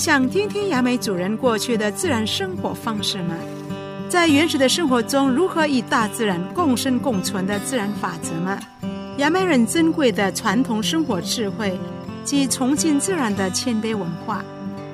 [0.00, 3.34] 想听听雅美主人过去的自然生活方式吗？
[4.08, 8.58] 在原始的生活中，如何与大自然共生共存的自然法则吗？
[9.18, 11.78] 雅美人珍贵的传统生活智慧
[12.24, 14.42] 及崇敬自然的谦卑文化，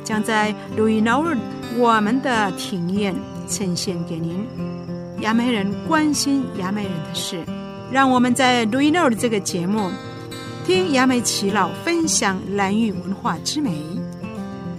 [0.02, 1.36] 将在路易闹日
[1.78, 3.14] 我们的庭院
[3.48, 4.44] 呈现给您。
[5.20, 7.44] 雅美人关心雅美人的事，
[7.92, 9.88] 让我们在路易闹的这个节目，
[10.66, 13.70] 听雅美耆老分享兰屿文化之美。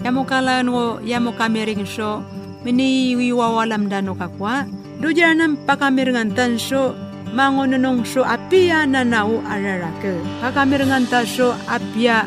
[0.07, 2.23] yamukalano yamukameringsho
[2.63, 4.63] mini wiwawalamdanoka kwa
[5.03, 6.95] dujana mpakamirngantansho
[7.35, 10.15] mangononongsho apia nanau ararake.
[10.41, 12.23] Pakamirngantasho apia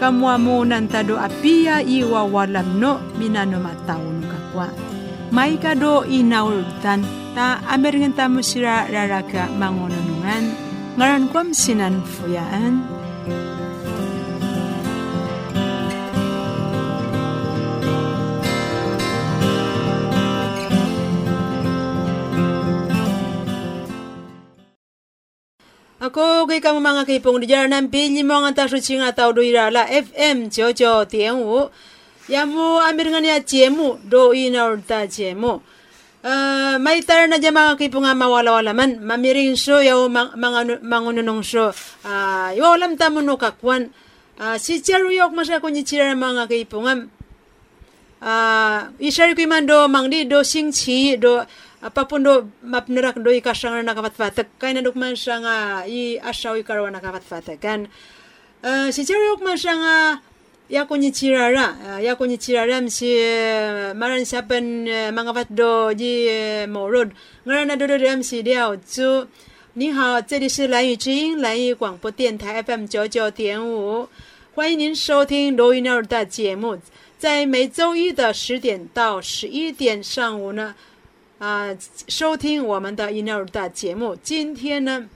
[0.00, 4.68] kamuamu kamuamunantado apia iwawalamno minano mataunuka kwa
[5.30, 10.50] maika do inaultan ta amirngantamusira raraka mangononungan
[10.98, 12.82] ngaran kwam sinan fuyaan
[26.10, 29.40] ko kai kama manga kai pong dijara nam mo monga ta shu chinga tau do
[29.40, 31.70] ira la FM chocho tien wu
[32.28, 35.62] ya mu amir ngani ya chiemu do ina urta chiemu
[36.20, 39.00] Uh, eh, may tar na dyan mga kipunga mawala-wala man.
[39.00, 41.72] Mamiring so, yaw mga mangununong so.
[42.04, 43.88] Ah, uh, yaw alam tamo no kakwan.
[44.36, 46.44] Uh, ah, si Charo yaw masya ko ni Chira mga
[46.76, 47.08] am
[48.20, 51.40] Uh, ah, isari ko man do mangdi do sing chi do
[51.80, 55.56] apapun do mapnerak do ika shangar na kapatfatak kay na dukman siya nga
[55.88, 57.88] i ashaw ikarawa na kapatfatak kan
[58.62, 59.96] uh, si Jerry man siya nga
[60.68, 63.16] yako ni chirara yako ni chirara si
[63.96, 66.28] maran siapan mangavat do ji
[66.68, 67.16] morod
[67.48, 69.26] ngara na do do ram si diao zu
[69.72, 74.08] 你好，这里是蓝雨之音蓝雨广播电台 FM 九九点五，
[74.52, 76.76] 欢迎您收听罗伊尔的节目，
[77.16, 80.74] 在每周一的十点到十一点上午呢。
[81.40, 81.74] 啊，
[82.06, 84.14] 收听我们的 email 的节目。
[84.16, 85.08] 今天呢，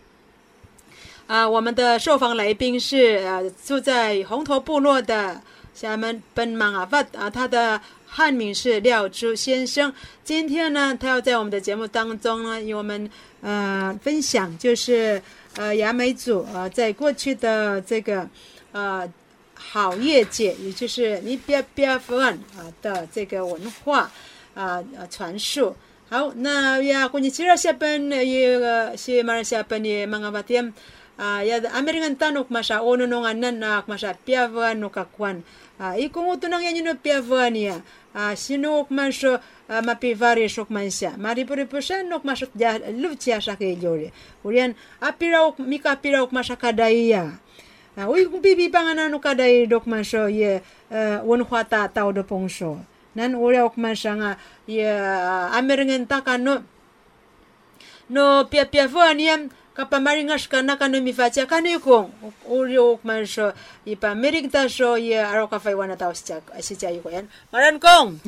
[1.27, 5.43] 啊，我们的受访来宾是呃住在红头部落的
[5.75, 9.93] 厦门本马阿发啊，他的汉名是廖珠先生。
[10.25, 13.11] 今天呢，他要在我们的节目当中呢，与我们
[13.43, 15.21] 呃分享，就是
[15.57, 18.27] 呃雅美族啊，在过去的这个
[18.73, 19.07] 呃
[19.53, 22.33] 好业界，也就是尼别别夫啊
[22.81, 24.11] 的这个文化
[24.55, 25.77] 啊呃传述。
[26.15, 30.71] 好，那 ya kunisira siapan ya, ya si mara siapan ya mangavatiam
[31.19, 35.43] uh, ah, ya Amerikan tanuk masa oh, ono nong anan na masa piavan no kakuan
[35.83, 37.83] uh, ikung utunang yanyu no piavan ya
[38.15, 38.31] uh, ya.
[38.31, 43.75] ah, sinuk maso uh, ah, mapivari sok mansia maripuri pusan nok maso ja luvcia sake
[43.83, 44.15] jore
[44.47, 47.43] urian apira ok mika apira ok masa kadaiya
[47.99, 52.94] uh, ui kubibi panganan no kadai dok maso ye ya, uh, won tau do pongso
[53.15, 54.37] nan ora ok masanga
[54.67, 56.63] ya ameringen takano
[58.11, 61.51] no pia pia vaniam kapamaringas kana kano mifatia
[61.83, 62.11] ko.
[62.47, 63.53] Uri ok masho
[63.85, 68.23] ipa merigta so ya aro ka fai wana taus chak asicha yuko yan maran kong!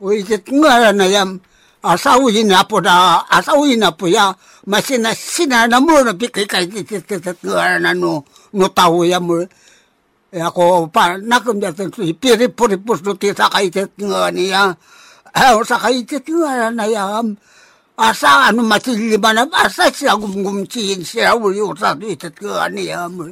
[0.00, 1.40] Ui jet ngara na yam
[1.80, 4.36] asau ina poda asau ina puya
[4.68, 7.08] masina sina na mo na pikai kai jet
[7.40, 9.40] ngara na no no tau ya mo
[10.34, 11.86] ako pa nakum ja tu
[12.18, 14.74] piri puri pus tu ti sakai te ngani ya.
[15.36, 17.38] Ha sakai te ngana na ya am.
[17.96, 22.10] Asa anu mati lima na asa si agum gum chin si au yu sa tu
[22.18, 23.30] te ngani ya mu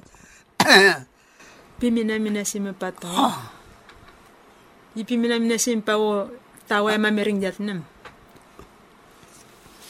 [1.82, 3.10] pimina mina si me pato
[4.94, 6.30] i pimina mina si pa o
[6.64, 7.84] tawa ma mering jat nam.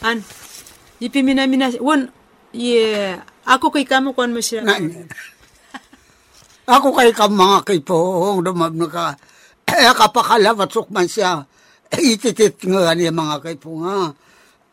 [0.03, 0.19] An.
[0.99, 2.11] I pimina mina won
[2.51, 4.65] ye ako kay kamu kon mo siya
[6.65, 9.07] Ako kay ka mga kaipohong dumab na ka.
[9.75, 11.41] Eh, kapakalabat sukman siya.
[12.13, 14.13] Ititit nga niya mga kaipo nga.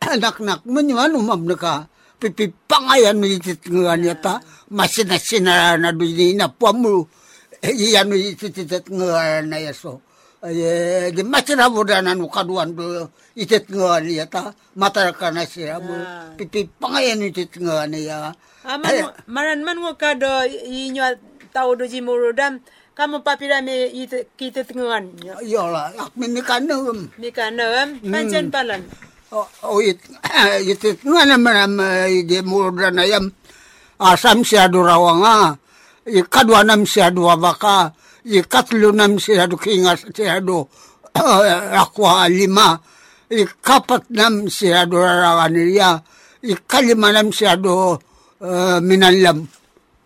[0.01, 1.75] Anak-nak mo niya, umab na ka.
[2.17, 4.39] Pipipangayan mo itit nga niya ta.
[4.71, 7.03] Masinasinara na doon na puamu.
[7.61, 9.99] Iyan mo ititit nga na yaso.
[10.43, 14.55] Ay, di masinabuda na no kaduan do itit nga niya ta.
[14.79, 15.93] Matar ka na siya mo.
[16.39, 18.31] Pipipangayan itit nga niya.
[19.27, 22.59] Maran man mo ka do inyo tau do jimurodam
[22.97, 25.37] kamu papira me ite kite tengan ya.
[25.69, 28.81] Lah ak mi kanum mi kanum pancen palan.
[29.63, 30.01] Oh it
[30.71, 31.77] ite ngana manam
[32.25, 33.25] de murodam ayam.
[34.03, 35.55] Asam sia durawanga
[36.09, 37.93] i kadwa nam sia dua baka
[38.27, 40.59] i katlu nam sia du kingas sia du
[41.15, 42.75] akwa lima
[43.31, 46.03] i kapat nam sia du rawaniriya
[46.43, 47.95] i kalima nam sia du
[48.83, 49.47] minalam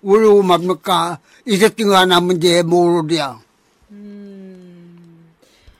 [0.08, 3.36] ulu mabnuka isa tinga naman je muro dia.
[3.92, 5.28] Hmm.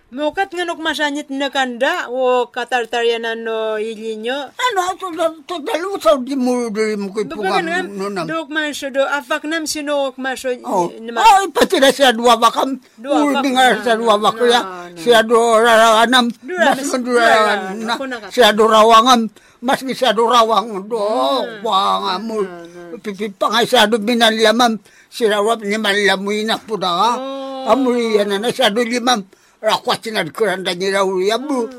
[0.08, 4.56] Mukat nga nuk masanyit na kanda o katartaryanan no ilinyo.
[4.56, 5.08] Ano, to
[5.44, 8.26] to dalo sa di mo di mo koy Bukan pungam no kan nam.
[8.28, 12.80] dok maso do afak nam sino maso Oh, ay pati na siya dua bakam.
[12.96, 14.60] Dua Ul bak- bingar na, sa dua na, na, na.
[14.96, 16.26] Siya do raranam.
[16.40, 17.28] Mas dura,
[17.76, 17.94] na.
[18.32, 19.22] Siya do rawangam.
[19.60, 21.04] Mas siya do rawang do.
[21.04, 22.77] Hmm.
[22.98, 23.04] Wang amul.
[23.04, 24.80] Pipipangay siya do binalamam.
[25.10, 27.18] Siya wap ni malamuy na po da.
[27.18, 27.70] Oh.
[27.72, 29.24] Amul yan na siya do limam.
[29.62, 31.70] Rakwat sinad kuranda ni Raul Yabu.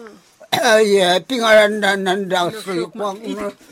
[0.48, 3.20] Ay, pingaran na nanda sa ikwang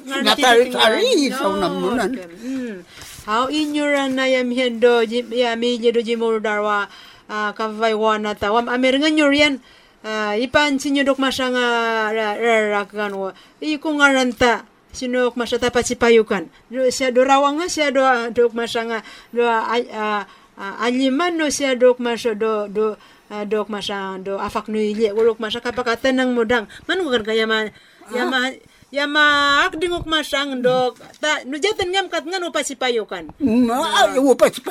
[0.04, 2.12] natari-tari sa unamunan.
[2.36, 2.84] Hmm.
[3.24, 6.86] How inyuran na yam hendo yami jedo jimur darwa
[7.32, 9.58] ah, kavai wana ta wam amer nga nyurian
[10.04, 13.32] ah, ipan sinyo dok masanga rarakan wa
[14.96, 18.00] iku ngaranta sinok masata pasipayukan do siya do rawanga siya do
[18.32, 20.24] do ah, ah,
[20.56, 22.96] ah, aliman no siya dok maso do do
[23.28, 27.44] dok masang do afak no ilye ulok masa kapakatan ng mudang man ko kan kaya
[27.44, 27.68] ma
[28.14, 28.54] yama
[28.94, 30.94] yama akdingok masang dok.
[31.18, 33.34] Ta no jatan ngam kat ngano pasipayukan.
[33.42, 34.62] Na, iwo pa si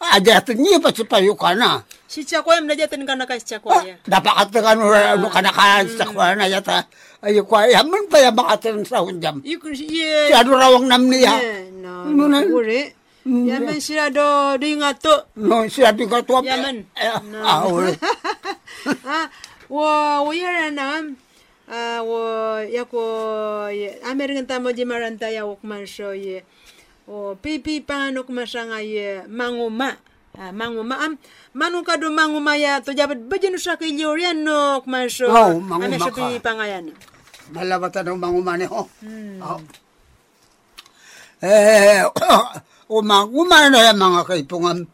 [0.00, 0.48] payo ka na bata mo yan.
[0.48, 1.82] Ajat niya pa si payo ka na.
[2.08, 6.04] si chakoyam na jatan kana kas chakoya Dapat ka ano ano ka na ka sa
[6.08, 6.86] kwa na yata.
[7.20, 9.42] Ayo kwa yaman pa ya makatan sa unjam.
[9.42, 11.34] iku ye Si ado rawang nam niya.
[11.82, 12.40] no Ano na?
[12.46, 12.94] ure
[13.26, 16.40] yaman sila do do ingato No, si ado ka tuwa.
[16.46, 16.86] Yaman.
[17.28, 17.38] No.
[17.44, 17.92] Ah, uli.
[19.04, 19.26] ah
[19.68, 19.84] wo
[20.24, 21.02] wo yara na
[21.68, 26.40] ah wo yako ye american tamo di maranta ya wok man show ye
[27.08, 29.96] o pipi pano kumasanga ye mangoma
[30.38, 31.18] Ah, mangoma am
[31.50, 35.26] manu kado mangoma ya to jabat bajenu shaka iliorian no kumasho.
[35.26, 36.94] Oh, amesha pi pangayana.
[37.50, 38.86] Malabata no mangoma ne ho.
[39.02, 39.42] Mm.
[39.42, 39.58] oh.
[41.42, 42.06] eh
[42.94, 44.86] o mangoma no ya manga kai pongam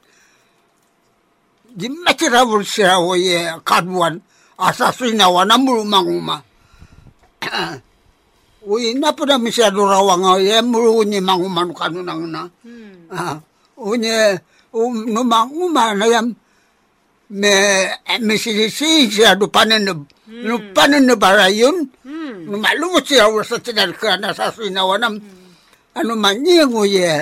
[1.76, 4.25] di makira bul sira wo ye kadwan
[4.56, 6.40] asasina wana mulu mangoma
[8.64, 12.49] Uy, na po na misyado raw ang eh, ay mulu ni manguman kanu nang na.
[12.64, 13.12] Hmm.
[13.12, 13.37] Ah,
[13.76, 14.40] unye
[14.72, 16.32] um no manguman na yam
[17.28, 17.52] me
[18.08, 20.72] eh, me silisi siya do panen no hmm.
[20.72, 21.52] panen na bara.
[21.52, 22.49] Hmm.
[22.49, 22.56] No
[23.05, 25.20] siya wala tinan ka na sa sinawanam.
[25.20, 26.00] Hmm.
[26.00, 27.12] Ano man niya nguye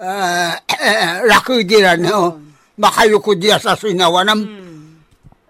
[0.00, 2.40] ah eh, raku dira no.
[2.40, 2.56] Hmm.
[2.80, 4.40] Makayuko diya sa sinawanam.
[4.48, 4.96] Hmm.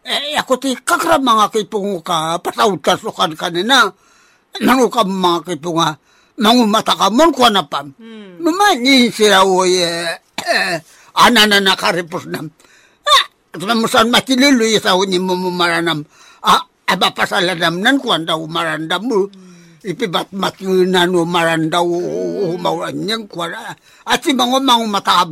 [0.02, 3.86] Eh, ako ti kakra mga kipungo ka, pasautas ukan kanina.
[3.86, 4.09] Hmm
[4.58, 5.94] nanu ka ma ke tunga
[6.82, 8.42] ka mon ko na pam hmm.
[8.42, 9.88] no ma ni sira o eh, ye
[10.50, 10.74] eh,
[11.14, 11.78] anana na.
[11.78, 12.46] Ka re nam
[13.06, 13.24] ah,
[13.54, 16.02] tuma musan mati lulu ye sa ni mo maranam
[16.42, 19.86] a ah, aba pasala dam nan ko anda marandam bu hmm.
[19.86, 22.58] ipi bat mati nanu maranda o hmm.
[22.58, 23.76] mauran yang ko ah.
[24.10, 25.28] ati mango mango mata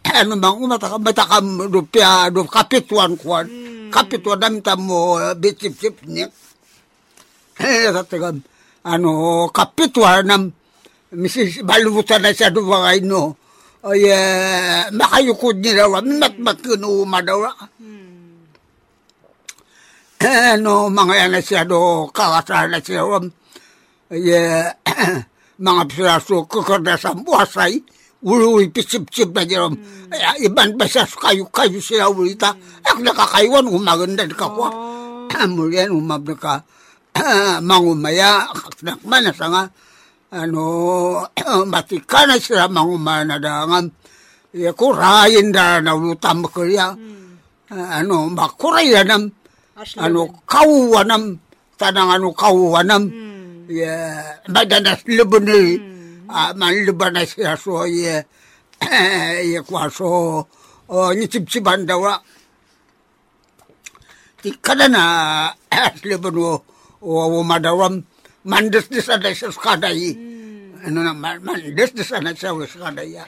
[0.20, 3.46] ano bang umataka matakam do pia do kapituan kuan
[3.92, 6.28] kapituan dam tamo bitip tip niya.
[7.60, 7.92] Eh,
[8.82, 10.52] あのー、カッペトワナム、
[11.12, 13.36] ミシバルブタナシャドバガイノ、
[13.82, 17.44] ay ano, uh, eh, makayukod nila wa matmat kinuuma daw
[17.80, 18.44] hmm.
[20.20, 23.20] Eh, ano mga yan siya do kawasana siya wa
[24.12, 24.28] ay
[25.64, 27.80] mga piraso kukurda sa buwasay
[28.20, 30.12] uluwi pisip-sip na dyan hmm.
[30.12, 32.56] ay ah, iban basas kayo kayo sila ulita ah.
[32.56, 32.84] hmm.
[32.84, 35.24] ak nakakaiwan umaganda ka kwa oh.
[35.56, 36.64] muli yan umabda ka
[37.68, 39.62] mangumaya kaknakman sa nga
[40.30, 40.64] ano
[41.72, 43.80] matikana sila mangumana da nga.
[44.50, 47.70] Ya kurayin da na lutam ko ya hmm.
[47.70, 49.30] ah, ano makurayanam
[49.94, 51.38] ano kawuanam
[51.78, 53.70] tanang ano kawuanam hmm.
[53.70, 53.94] ya
[54.50, 56.26] madanas lubunil hmm.
[56.26, 58.26] ah, man lubanas ya so ya
[59.54, 60.42] ya kwaso
[60.90, 62.20] o nitipsiban dawa ah.
[64.42, 65.02] tikada na
[66.02, 66.58] lebanu
[67.00, 68.00] o madaram
[68.44, 70.16] mandes dis aday sa skadayi.
[70.16, 70.88] Hmm.
[70.88, 73.24] Ano na, mandes dis aday sa skadaya.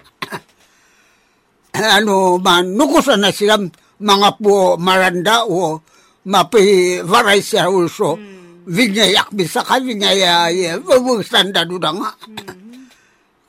[1.99, 3.57] ano, manukusan na sila
[4.03, 5.81] mga po maranda o
[6.29, 8.19] mapi varay siya also.
[8.19, 8.31] Mm.
[8.63, 12.11] Vinyayak bisaka, vinyayay, vumugsanda doon nga.
[12.31, 12.87] Mm.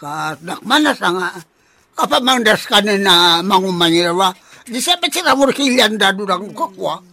[0.01, 1.29] Kat nakmanas nga.
[1.93, 3.13] Kapamandas ka na na
[3.45, 4.33] mangumanirawa,
[4.65, 6.97] di sa pati na murkilian da doon ang kakwa.
[6.97, 7.12] Mm.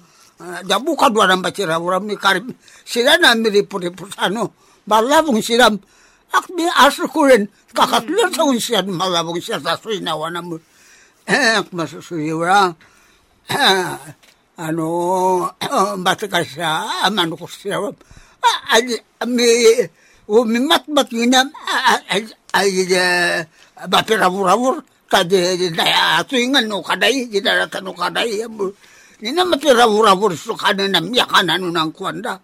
[0.64, 2.48] Jabu ka dua nang bacira uram ni karim.
[2.84, 4.52] Sila na mi ripu ripu ano
[4.88, 5.68] malabong sila.
[6.30, 10.58] Ak mi asu kulen kakatlo sa unsian malabong siya sa suinawa na mo
[11.26, 12.70] eh masusuyo ra
[14.58, 14.86] ano
[15.98, 17.02] bata ka siya
[17.34, 17.82] ko siya
[18.70, 22.70] ay mi mat mat yun ay ay
[23.90, 28.70] bapira murawur kade daya tuingan no kadai jidara tanu kadai Ni
[29.28, 32.40] na mapira-ura-ura so kanan na miyakan ano ng kwanda.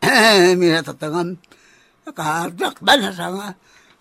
[0.00, 1.36] Eh, mina tatangam.
[2.06, 3.48] Kadak ba na sa nga.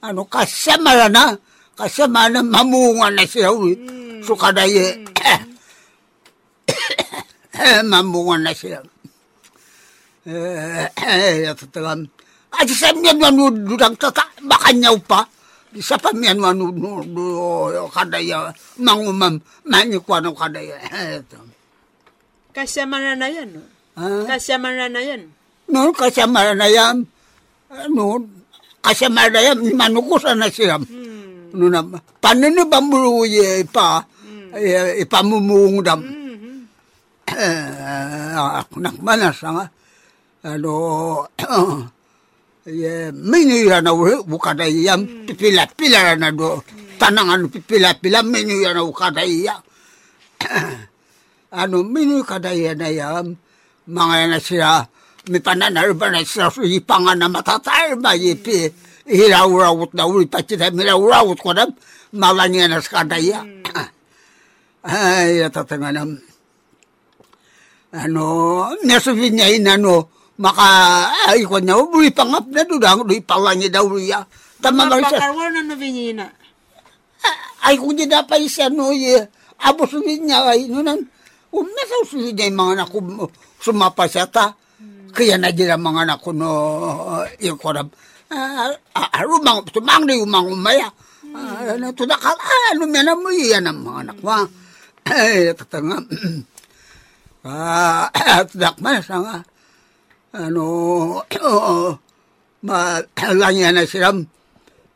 [0.05, 1.33] Ano, kasama na.
[1.75, 3.51] Kasama na mamunga na siya.
[3.51, 4.21] Mm.
[4.23, 5.01] So kadaye.
[7.91, 8.79] mamunga na siya.
[10.29, 12.05] Eh, eh, tatangam.
[12.55, 15.27] At sa miyan manududang tata, baka nyaw pa.
[15.75, 18.47] Isa pa miyan manududo kadaya.
[18.79, 19.35] Mangumam,
[19.67, 20.79] manikwa ng kadaya.
[21.19, 21.54] Ito.
[22.55, 23.51] Kasama na na yan.
[23.51, 23.61] No?
[23.99, 24.23] Ah.
[24.23, 25.27] Kasama na na yan.
[25.67, 27.03] No, kasama na yan.
[27.67, 28.23] Ano,
[28.79, 30.79] kasama na yan, manukusan na siya.
[30.79, 31.51] Hmm.
[31.51, 31.83] No na,
[32.23, 34.07] paano na ba mo ipa,
[34.55, 35.99] eh, ipamumungdam?
[35.99, 36.53] Mhm.
[37.35, 39.65] Eh, ako nakmanas nga.
[40.45, 40.71] Ano,
[42.63, 46.63] eh, minira na uri, bukada iya, pipila-pila na do.
[46.95, 49.59] Tanangan pipila-pila, minira na bukada iya.
[51.55, 53.39] Ano, minu kada iya na yan,
[53.87, 54.83] mga na siya,
[55.31, 58.67] may pananarba na siya, so ipangan na matatar, mayipi,
[59.07, 61.65] ihilawrawot na uri, pati na milawrawot ko na,
[62.11, 63.41] malanya na sa kada iya.
[64.85, 66.21] Ay, tatanganam.
[67.95, 68.25] Ano,
[68.83, 69.95] nasabi niya yun, ano,
[70.37, 70.67] maka,
[71.31, 74.27] ay, ko niya, uri pangap na doon, ang uri palanya daw uri ya.
[74.59, 75.09] Tama ba siya?
[75.09, 76.27] Mapakarwa na na vinyina.
[77.65, 79.17] ay kung di na pa isa no ye
[79.65, 80.85] abos niya ay no
[81.55, 82.99] um nasa usulit niya yung mga anak ko
[83.63, 84.51] sumapa siya ta
[85.15, 86.51] kaya na dira mga anak ko no
[87.39, 87.87] yung korab.
[88.91, 90.89] Aro mga tumang na yung mga umaya.
[91.35, 92.35] Ano to na ka
[92.75, 94.31] ano may na mo yan ang mga anak mo
[95.05, 96.01] ay tatanga
[97.45, 98.09] ah
[98.51, 99.37] tak man sa nga.
[100.35, 101.23] Ano
[102.67, 104.27] malanya na siram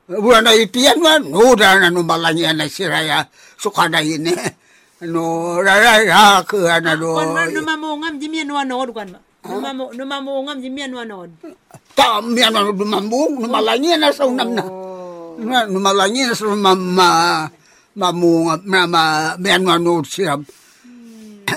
[0.10, 3.30] Buwan na ipiyan man, no, da na no malanya na siraya,
[3.62, 4.02] sukada
[5.02, 8.92] no ra ra ka na do no ma mo ngam ji mi no no do
[8.92, 11.24] kan no ma mo no ma mo ngam ji mi no no
[11.96, 14.64] ta mi no do ma mo no ma la ni na so nam na
[15.72, 17.08] no ma la ni na so ma ma
[17.96, 18.32] ma mo
[18.72, 19.04] ma ma
[19.40, 20.44] me no no si am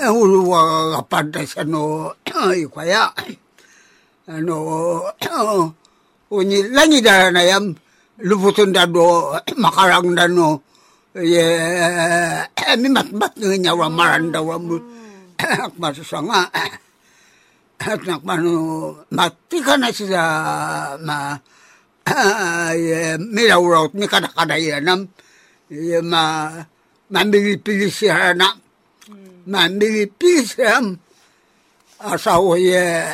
[0.03, 0.59] u lu wa
[0.95, 2.15] ga pa da sa no
[2.55, 3.11] i kwa ya
[4.39, 4.55] no
[6.31, 7.75] o ni la ni da na yam
[8.23, 10.63] lu putun da do makarang da no
[11.13, 14.81] mi mat mat nya wa maran da wa mu
[15.37, 16.49] ak ma sanga
[17.77, 18.53] ak nak ma nu
[19.13, 20.25] mat ti kana si da
[20.97, 21.37] ma
[23.33, 25.05] mi da ro mi kada kada ya nam
[26.09, 26.49] ma
[27.13, 28.49] ma mi pi si ha na
[29.53, 30.97] ma mi pi si am
[32.09, 33.13] asau ye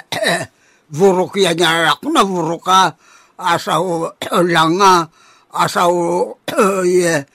[0.87, 2.95] vuruk ya nya rak na vuruka
[3.35, 4.07] asau
[4.55, 5.03] langa
[5.51, 6.39] asau
[6.87, 7.27] ye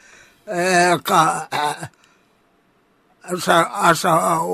[1.04, 1.48] ka
[3.24, 3.56] asa
[3.88, 4.52] asau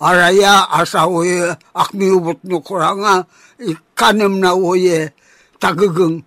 [0.00, 3.24] araya asau ye akmi ubut no kuranga
[3.56, 5.08] ikanem na ye
[5.56, 6.20] tagugeng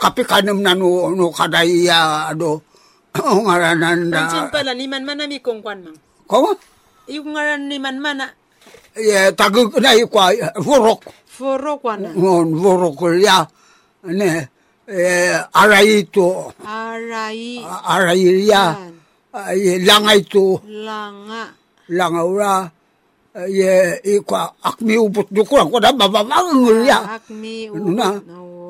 [0.00, 2.64] kapi kanem na no no kadaya do
[3.44, 5.98] ngaranan da pala ni man mana mi kong kwan mang.
[6.24, 6.56] ko
[7.10, 8.30] Yung ngaran ni man mana?
[8.96, 12.10] Ye tagug na ikwa vurok foro kwan na.
[12.16, 13.44] ngon vurok ya
[14.08, 14.48] ne
[14.88, 16.50] eh, aray ito.
[16.64, 17.62] Aray.
[17.64, 18.78] Aray iya.
[19.32, 20.60] Ay, langa ito.
[20.66, 21.54] Langa.
[21.92, 22.54] Langa ura.
[23.32, 25.70] Ay, eh, ikwa akmi upot dukurang.
[25.72, 27.16] Kuna bababang iya.
[27.16, 27.94] Akmi upot.
[27.96, 28.08] na.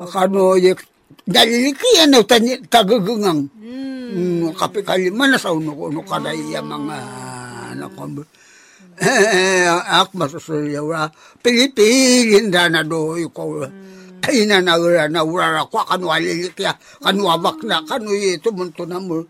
[0.03, 0.59] Kano,
[1.23, 2.27] dalilikian na oh.
[2.67, 3.47] tagagangang.
[3.59, 4.11] Hmm.
[4.13, 6.67] hmm Kapi kalima na sa uno-uno kada iya ah.
[6.67, 6.97] mga
[7.79, 8.23] nakombo.
[8.93, 11.09] Eh, eh, ak masusulyaw ra.
[11.41, 13.65] Pilipilin da na do ikaw.
[13.65, 18.87] Hmm ina na ura na ura ko kanu alilikya kanu abak na kanu ito munto
[18.87, 19.27] na mo.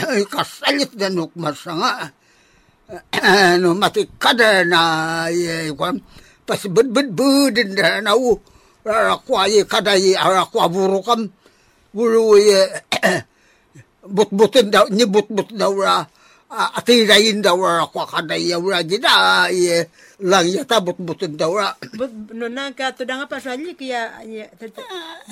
[0.00, 2.12] Ay kasalit na nuk masanga.
[3.24, 4.80] Ano matikada na
[5.32, 6.00] ye kwan.
[6.44, 8.36] Pasibud bud budin da na u
[8.84, 11.32] rara kwa ye kada ye ara kwa burukam
[11.94, 12.60] buru ye
[14.16, 16.04] but-butin daw ni but-but daw ra
[16.78, 19.90] atirayin daw ra kwa kada ye ra jida ye
[20.22, 24.46] lang yata but-butin daw ra But no na ka to nga pa sa kaya ya.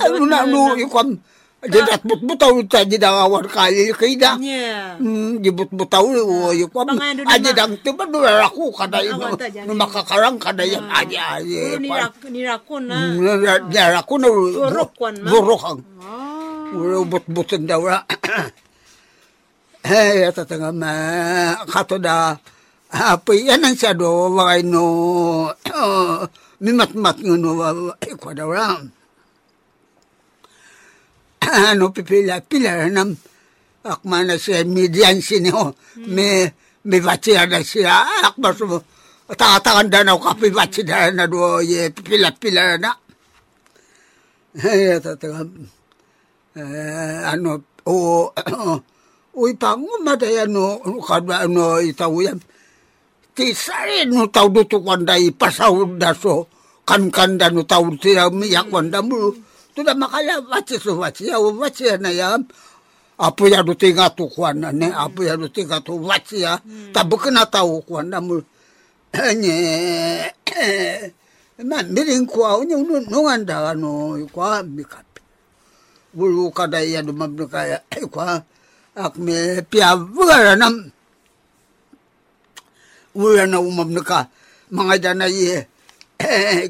[0.03, 1.23] ano na no ikwan
[1.63, 4.35] jida but-butaw ta jida awar kali kida.
[4.35, 4.99] Nya.
[5.39, 9.71] Di but-butaw o doon aja dang tiba do ra ko kada ye Awan ta dyan.
[9.71, 12.43] no makakarang kada ye aja ye Puro ni
[19.85, 22.41] Eh, えやたたがまあかとだ
[22.91, 25.55] あぽいやなんしゃどわいの
[26.61, 28.79] みまつまつのわいこだら
[31.41, 33.05] あのピピラピラな
[33.83, 35.75] akma oh, ano, na siya median sinyo
[36.07, 36.47] me
[36.87, 38.79] me batia na siya akma sumo
[39.27, 42.95] tatakan da na kapi batia na do ye pilat pila na.
[44.55, 45.67] Eh tatakan
[46.55, 48.31] eh, ano o
[49.43, 52.33] o ipangu mada ya no kadwa no itawu ya
[53.35, 56.47] ti sare no tau do to kwanda i pasau daso
[56.87, 59.35] kan kan da no tau ti ya mi ya kwanda mu
[59.75, 62.39] tu da makala bachi so bachi ya bachi na ya.
[63.19, 64.31] Apu ya do tinga tu
[64.73, 66.59] ne apu ya do tinga tu bachi ya
[66.95, 68.43] tabu kena tau kwanda mu
[69.43, 70.33] nye
[71.69, 75.07] ma mirin kwa onye no no anda no kwa mikap
[76.15, 78.43] bulu kada ya do mabnu kaya kwa
[78.93, 80.93] ak me pia vugara nam.
[83.17, 84.29] Wala na umam ka
[84.73, 85.65] mga dana ye.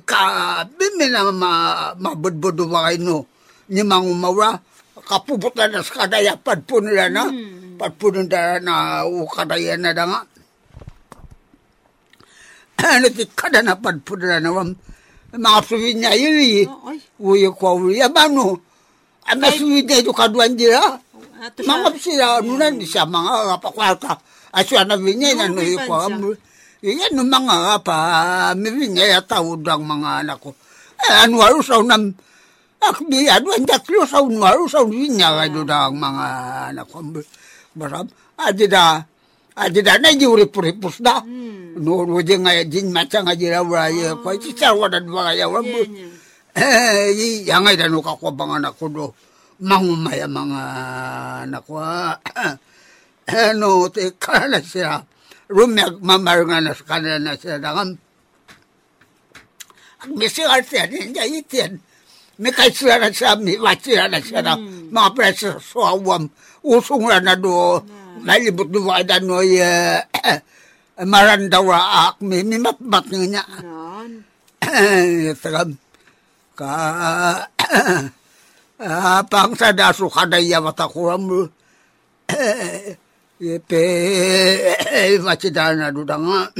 [0.06, 0.22] Ka
[0.66, 1.50] bimina ma
[1.98, 3.26] mabudbudu ba no
[3.70, 4.58] ni mang umawa
[5.02, 7.24] kapuputan na skadaya padpun nila na.
[7.78, 8.74] Padpun na na
[9.06, 10.20] ukadaya na danga.
[12.82, 14.74] Ano ti kada na padpun na na wam.
[15.32, 16.66] Mga suwi niya yiri
[17.22, 18.60] uye kwa uye abano
[19.26, 20.98] ama ito kaduan jira
[21.42, 24.12] mga sila, ano na siya, mga kapakwarta.
[24.54, 26.06] Asya na binyan, ano yung pa.
[26.82, 27.98] Yan yung mga pa,
[28.54, 30.54] mibingay at tawad ang mga anak ko.
[31.02, 32.14] Ano aro sa unang,
[32.78, 36.26] akbi, ano ang tatlo sa unang aro sa unang ano na ang mga
[36.74, 36.98] anak ko.
[37.74, 38.06] Baram,
[38.38, 39.02] adi na,
[39.56, 41.22] adi na, na yung ripuripos na.
[41.72, 45.64] No, wadi nga, din matya nga dira, wala, kwa, sisarwa na mga yawan.
[46.52, 49.06] Eh, yangay na nukakwa bang anak ko do
[49.62, 50.62] mangumaya mga
[51.46, 51.78] anak ko
[53.30, 55.06] ano te kala siya.
[55.52, 57.62] Rumyak mamarunga na sa kanila na siya.
[57.62, 57.94] Dangam
[60.02, 61.78] ang misigal siya niya itiyan
[62.42, 66.26] may kaisira na siya may wachira na siya na mga presa suawam
[66.66, 67.78] usong na na do
[68.26, 69.62] malibot do wa da no ye
[71.06, 73.46] marandawa ak may mimatmat niya.
[73.62, 74.26] Yan.
[75.38, 75.78] Tagam
[76.58, 76.72] ka
[78.82, 81.40] ah, pang sa daso kadaya matakuram mo
[83.42, 83.82] yepe
[85.22, 86.50] machidana dudanga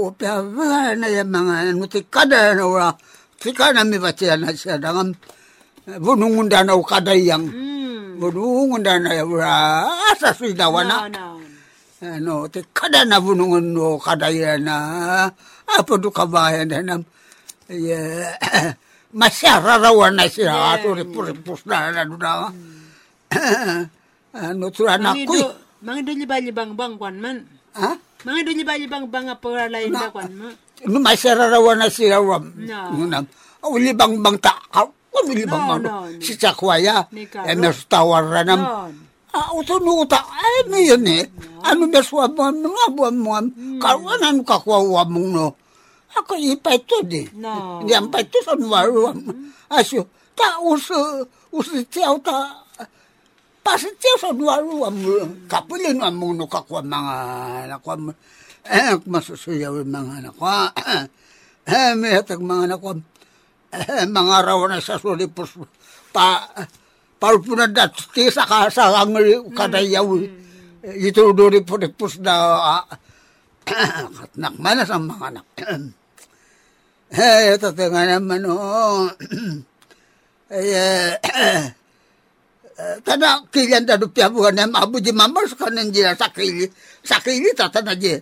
[0.00, 0.26] o pe
[0.96, 2.88] na ya mga nuti kada na ora
[3.40, 5.12] tika na mi bachana siya dangam
[6.04, 7.46] bunungunda na kadayang
[8.16, 8.20] Mm.
[8.20, 11.36] bunungunda na ya ora asa sidawana No, no.
[12.00, 14.76] ano, te kada na bunungan no kadaya na.
[15.76, 16.80] Apo do kabayan na.
[16.84, 17.00] Nam
[17.68, 17.96] ye
[19.12, 22.50] masyara rawan na siya Yeah, ato ripuripus na na do na
[24.36, 25.48] ano tura na Mga kuy do,
[25.82, 27.38] mga do libang bang kwan man.
[27.76, 30.48] ha Mga do libang bang nga paglalay na kwan mo.
[30.86, 33.06] no masyara rawan na siya ram No.
[33.08, 33.24] nam
[33.66, 34.60] uli bang bang ta
[35.24, 36.20] uli bang No, bang no, no.
[36.20, 37.60] si chakwaya Nika, e no.
[37.66, 38.94] mes tawar nam Yan.
[39.36, 41.28] Ah, uto no uta, ay, may yun eh.
[41.60, 43.36] Ano ba suwa mo, mga buwan mo,
[43.76, 45.46] karuan ano kakwawa mo no.
[46.22, 47.28] Ako ipay to di.
[47.36, 47.84] No.
[47.84, 49.20] Yan pa ito sa nuwaruan.
[49.68, 52.64] Asyo, ta uso, uso tiyaw ta,
[53.60, 55.12] pasa tiyaw sa nuwaruan mo.
[55.50, 57.14] Kapulin mo no kakwa mga
[57.68, 57.92] anak ko.
[58.66, 60.46] Eh, masusuyaw yung mga anak ko.
[61.66, 62.90] Eh, may hatag mga anak ko.
[63.74, 65.58] Eh, mga raw na sa sulipos
[66.14, 66.48] pa
[67.20, 70.06] parpunan dat ti sa ka sa angri kadayaw
[70.96, 72.80] ito dori po pus na
[73.66, 75.46] katnak mana sa mga anak
[77.10, 79.06] ito nga naman o
[80.50, 81.14] eh
[83.06, 86.68] tada kilian da do piabuhan na mabu di mamar sa kanan jira sakili.
[87.00, 88.20] Sakili tata je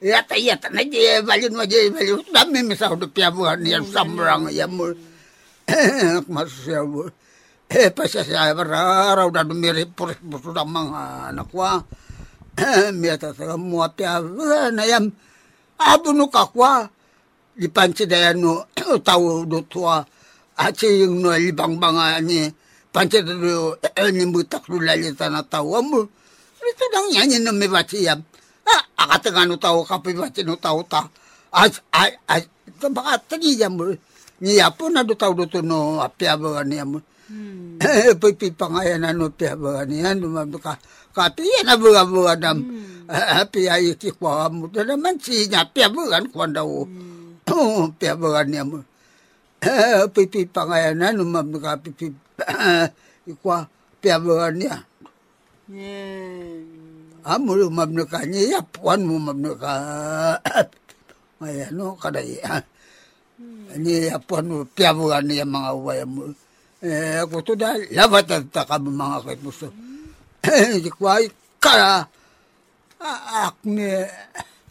[0.00, 3.60] ya ta ya ta na je balin ma je balin dami mi sa do piabuhan
[3.66, 4.88] ya samrang ya mo
[6.32, 7.10] masusya mo
[7.68, 11.02] eh pasya siya raw da dumiri puris buso ng mga
[11.36, 11.84] anak wa
[12.96, 15.12] miyata sa mo piabuhan na yam
[15.76, 16.32] abo no
[17.58, 18.68] lipan sida no
[19.02, 20.04] tau do tua
[20.60, 22.46] achi yung no libang banga ni
[22.92, 23.74] panche do
[24.12, 26.04] ni mutak lu lali tana tau amu.
[26.60, 28.14] Itu dang nyanyi no me bachi ya
[29.00, 31.08] akata kanu tau kapi bachi no tau ta.
[31.50, 32.44] As as as
[32.78, 33.90] tambah atani ya mu
[34.38, 37.00] ni apa na do tau do tu no api apa ni amu.
[37.30, 37.78] Hmm.
[38.20, 40.76] Pipi pangayan ano api apa ni anu mam ka
[41.14, 43.06] kapi ya na buga buga dam hmm.
[43.42, 44.68] api ayi kikwa amu.
[44.70, 47.19] Tanaman si nya api apa kan kwandau hmm.
[47.50, 48.82] Oh piabagan niya mo
[49.60, 52.14] eh pagpipangayan na lumabdo ka pipi
[53.30, 53.68] ikwa
[54.00, 54.76] piabagan niya
[55.70, 56.66] Yeah.
[57.22, 59.70] Amo lumabdo ka niya puan mo mabdo ka
[61.44, 62.40] ayan no kaday
[63.76, 66.32] niya puan mo piabagan niya mga uwaya mo
[66.80, 69.68] eh ako to at taka mo mga kay puso
[70.96, 71.28] Kuai
[71.60, 72.08] kaya
[73.44, 74.08] akme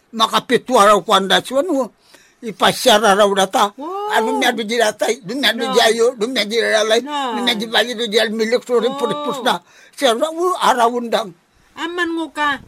[0.10, 1.94] makapitwa raw kwanda chuan ipasyara
[2.42, 3.74] raw data.
[3.76, 4.16] Wow.
[4.16, 5.76] Ano niya do jirata, dunya do No.
[5.76, 7.40] jayo, dunya jiralay, No.
[7.40, 9.60] dunya jibali do jal milik so rin puripus na.
[9.96, 10.32] Siya raw
[10.72, 11.36] arawundang.
[11.80, 12.60] Aman ngo ka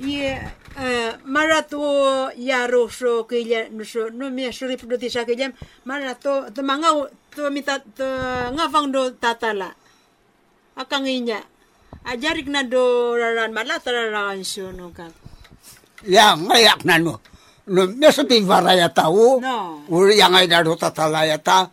[0.00, 0.32] ye
[0.76, 5.52] eh, marato yaro so kaya so no me so rip do tisa kaya
[5.84, 6.88] marato to mga
[7.32, 8.04] to mita to
[8.56, 9.72] ngavang do tatala
[10.76, 11.40] akang inya
[12.04, 15.08] ajarik na do raran malata raran so no ka
[16.04, 17.00] Ya, ngayak na
[17.66, 17.86] no.
[17.86, 19.42] No, meso ti varaya tao.
[19.42, 19.82] No.
[19.90, 21.66] Uri yang ay daro tatalaya ta.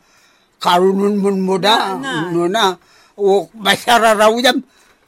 [0.58, 1.98] Karunun mun muda.
[1.98, 2.32] Na, na.
[2.34, 2.74] No na.
[3.18, 4.58] O masyara raw yam.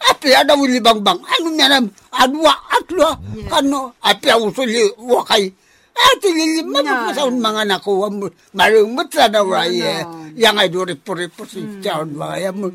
[0.05, 1.17] Api ada wili bang bang.
[1.17, 1.89] Ano niya nam.
[2.13, 3.09] Adwa atlo.
[3.49, 3.97] Kano.
[4.05, 5.49] Api usuli wakay.
[5.95, 6.83] Ati lili Na.
[6.83, 8.27] mabukasaun mga nakuha mo.
[8.53, 10.03] Marumot sa na raya.
[10.05, 10.29] no.
[10.35, 12.67] Yang ay do ripo-ripo si Chaon mga mo.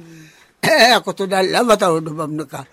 [0.61, 2.65] Eh, ako to dala mataw do bam naka.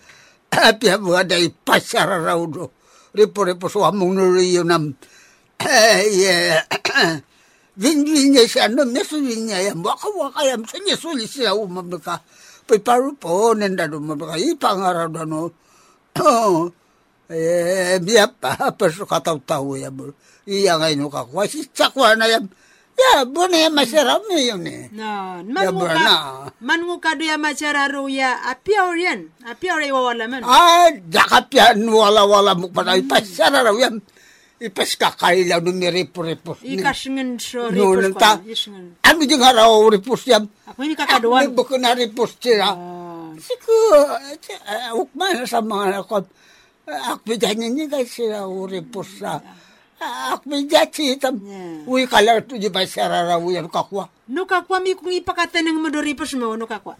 [0.50, 2.71] Api mo ada ipasara raw do.
[3.12, 4.63] Ripo-ripo so among nuriyo
[5.60, 5.70] nam.
[5.70, 7.22] Eh, yeah.
[7.78, 12.17] Vinvinya siya, no, neso vinya yam, waka waka yam, sa neso li siya umam naka.
[12.65, 15.54] Pay paru po, nenda do mo naka, ipangaraw da no.
[16.17, 16.74] Oh,
[17.30, 20.10] eh, biya pa, paso kataw-taw yam.
[20.50, 22.50] Iya ngay no kakwa, si chakwa na yam.
[22.98, 24.89] Ya, bune yam masarap na yun eh.
[24.89, 26.02] no Ya, man ngo bana.
[26.02, 26.15] ka
[26.65, 30.89] man ngo ka do ya machara ro ya apia orian apia ori wala man Ah,
[31.06, 34.02] dakap yan, wala-wala mo pa na ipasara raw yan.
[34.58, 36.65] ipas kakailaw nung ni ripos-ripos.
[36.65, 38.41] Ikas ngan so ripos pa.
[39.06, 40.50] Ano yung haraw ripos yam?
[40.65, 41.46] Ako yung kakaduan.
[41.46, 41.50] Ah.
[41.50, 42.70] Eh, uh, eh, ako yung na oh, ripos siya.
[43.38, 43.76] Siko,
[44.98, 46.26] hukman sa mga nakot.
[46.88, 49.38] Akbidan niya niya guys sila ripos sa.
[50.34, 51.38] Akbidan siya tam.
[51.86, 54.10] Uy kalar to di ba sararaw yan kakwa.
[54.34, 56.98] No kakwa mi kung ipakatanang mo do ripos mo no kakwa.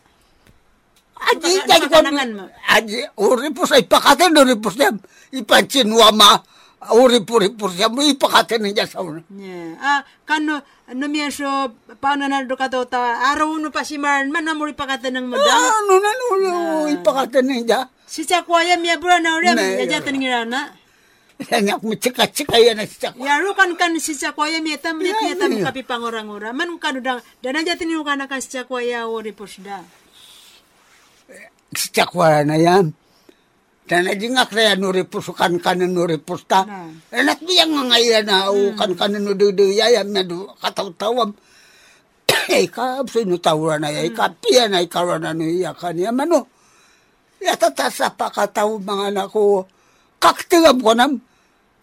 [1.18, 4.94] Adi, adi, adi, oh, adi, uripos ay pakatan, uripos niya,
[5.34, 6.38] ipansinwa ma,
[6.94, 9.20] Uripos yan mo ipakatan niya sa una.
[9.34, 9.76] Yeah.
[9.82, 10.64] Ah kano
[10.96, 11.48] no mi so
[12.00, 15.56] paano na do kato ta araw no pa si Maran man na mo mo da.
[15.84, 16.52] Ano na nulo,
[16.92, 17.92] ipakatan niya.
[18.08, 20.72] Si chakwaya mi abura na ore Ne, ya jatan ngirana.
[21.38, 23.14] Yan ako, chika-chika yan na siya.
[23.14, 26.56] Yaro kan kan si chakwaya mi tam ni Yeah, tam kapi pangorang-ora.
[26.56, 29.84] Man kano da dana jatan kana ka si chakwaya o ripos da.
[31.76, 32.08] Siya
[32.48, 32.96] na yan.
[33.88, 36.68] Tana di nga kaya nuripus kan kanan nuripus ta.
[36.68, 36.92] Na.
[37.08, 38.76] Eh, Enak biya nga ngaya na oh, hmm.
[38.76, 41.32] o kan kanan nududuyayam na do katawtawam.
[42.52, 44.20] Ay ka, abso inutawra na ay hmm.
[44.20, 46.52] ka, piya na ikawa na niya kaniya mano.
[47.40, 49.64] Yatatasa pa kataw mga anak ko.
[50.20, 51.16] Kaktigam ko nam.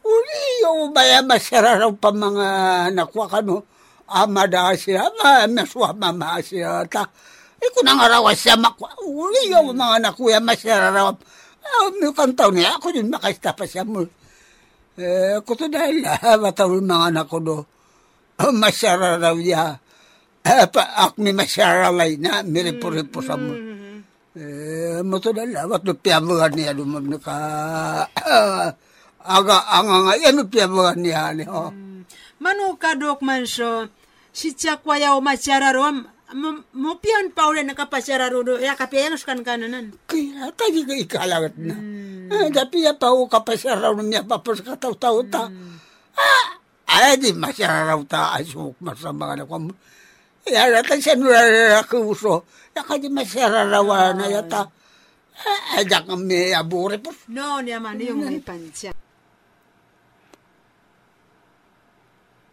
[0.04, 2.48] Uli yung baya masararaw pa mga
[2.92, 3.64] anak ko kano.
[4.04, 7.08] Ama da siya, ama maswa mama siya ta.
[7.56, 8.92] Ay kunang araw siya makwa.
[9.00, 11.24] Uli yung mga anak ko yan masararaw pa.
[12.00, 12.76] May kantaw niya.
[12.78, 14.04] Ako din makasta pa siya mo.
[14.94, 16.38] Eh, ako to dahil ah,
[16.70, 17.58] yung mga anak ko do.
[18.62, 19.78] Masyara raw niya.
[20.44, 22.44] Pa, ak mi masyara lay na.
[22.44, 23.52] Miripo-ripo sa mo.
[24.34, 27.36] Eh, mo to dahil ah, ba't piyamuhan niya na ka.
[29.24, 31.32] Aga, anga nga, yan piyamuhan niya.
[31.32, 31.72] ni, Oh.
[32.44, 33.88] Manu kadok man so
[34.34, 35.88] si chakwaya o machara ro
[36.34, 39.94] mo pian paure na kapachara ro do ya kapiyang kan kananan.
[40.10, 41.76] Kaya tayo ka ikalawat na.
[42.24, 45.46] Ah, tapi ya pau kapasaraw niya papos kataw-taw ta.
[46.16, 46.48] Ah,
[46.90, 49.70] ay di masaraw ta asuk masama na kom.
[50.48, 52.48] Ya rata siya nurara ko uso.
[52.74, 53.86] Ya ka di masaraw
[54.18, 54.66] na yata.
[55.34, 57.14] Ah, ay dak kami abure po.
[57.30, 58.90] No, ni ama ni yung may pancha.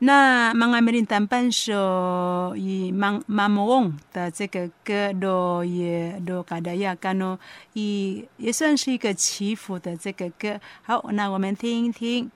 [0.03, 7.37] 那 mga merintan panso i mang mamong 的这个歌都也都嘎达亚干哦，
[7.73, 10.59] 也也算是一个祈福的这个歌。
[10.81, 12.31] 好，那我们听一听。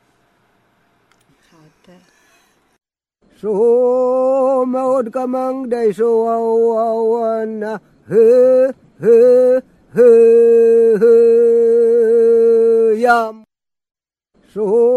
[1.49, 1.93] 好的。
[3.41, 3.49] So
[4.69, 8.69] maod ka mang day so awawan na he
[9.01, 9.57] he
[9.89, 11.13] he he
[13.01, 13.44] yam.
[14.55, 14.95] so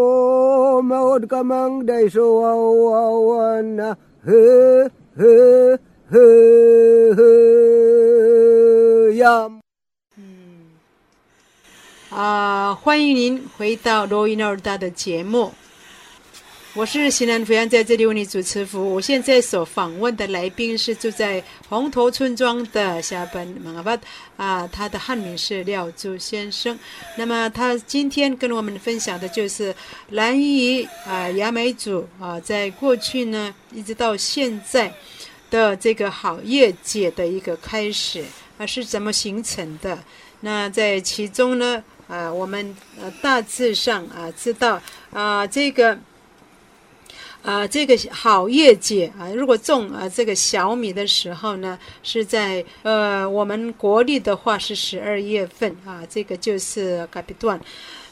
[12.09, 15.51] 啊、欢迎您回到罗伊诺尔达的节目。
[16.75, 18.93] 我是西南福阳，在这里为你主持服务。
[18.93, 23.99] 我现在所访问的来宾是住在红头村庄的下班马阿巴
[24.37, 26.77] 啊，他的汉名是廖柱先生。
[27.17, 29.75] 那么他今天跟我们分享的就是
[30.11, 34.93] 兰屿啊雅美族啊，在过去呢一直到现在
[35.49, 38.23] 的这个好业界的一个开始
[38.59, 39.97] 啊是怎么形成的？
[40.41, 44.79] 那在其中呢，啊，我们呃大致上啊知道
[45.11, 45.99] 啊这个。
[47.41, 57.59] 啊，这个好业节啊，如果种啊这个小米的时候呢，是在呃我们国历的话是十二月份啊，这个就是改比段。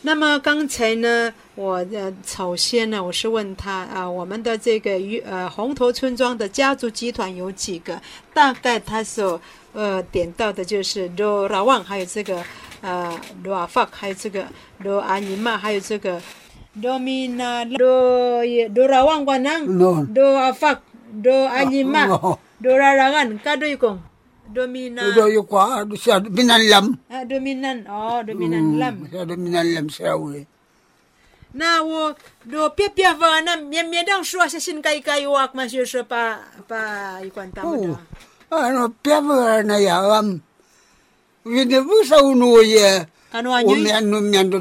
[0.03, 4.91] 那么刚才呢，我呃首先呢，我是问他啊，我们的这个
[5.25, 8.01] 呃红头村庄的家族集团有几个？
[8.33, 9.39] 大概他所
[9.73, 12.41] 呃点到的就是罗拉旺，还有这个
[12.79, 14.45] 呃罗阿法，还有这个
[14.77, 16.21] 罗阿尼玛，还有这个。
[16.77, 20.05] Domina do do rawang kwanang No.
[20.05, 22.37] do afak do anyima no.
[22.61, 23.97] do rarangan kado ikong
[24.47, 26.95] domina Ito yung kwa, siya binanlam.
[27.09, 30.45] ah, dominan oh dominan lam Siya binanlam siya uli.
[31.57, 32.13] na wo
[32.45, 35.65] do pia pia va na mie mie dang shua sa sin kai kai wak ma
[35.65, 36.37] shi shi pa
[36.69, 37.65] pa ikwan ta
[38.47, 40.39] Oh, ano, piyabara na yawam.
[41.43, 43.03] Winibu sa uno ye.
[43.27, 44.55] kanu anyu Umian numian do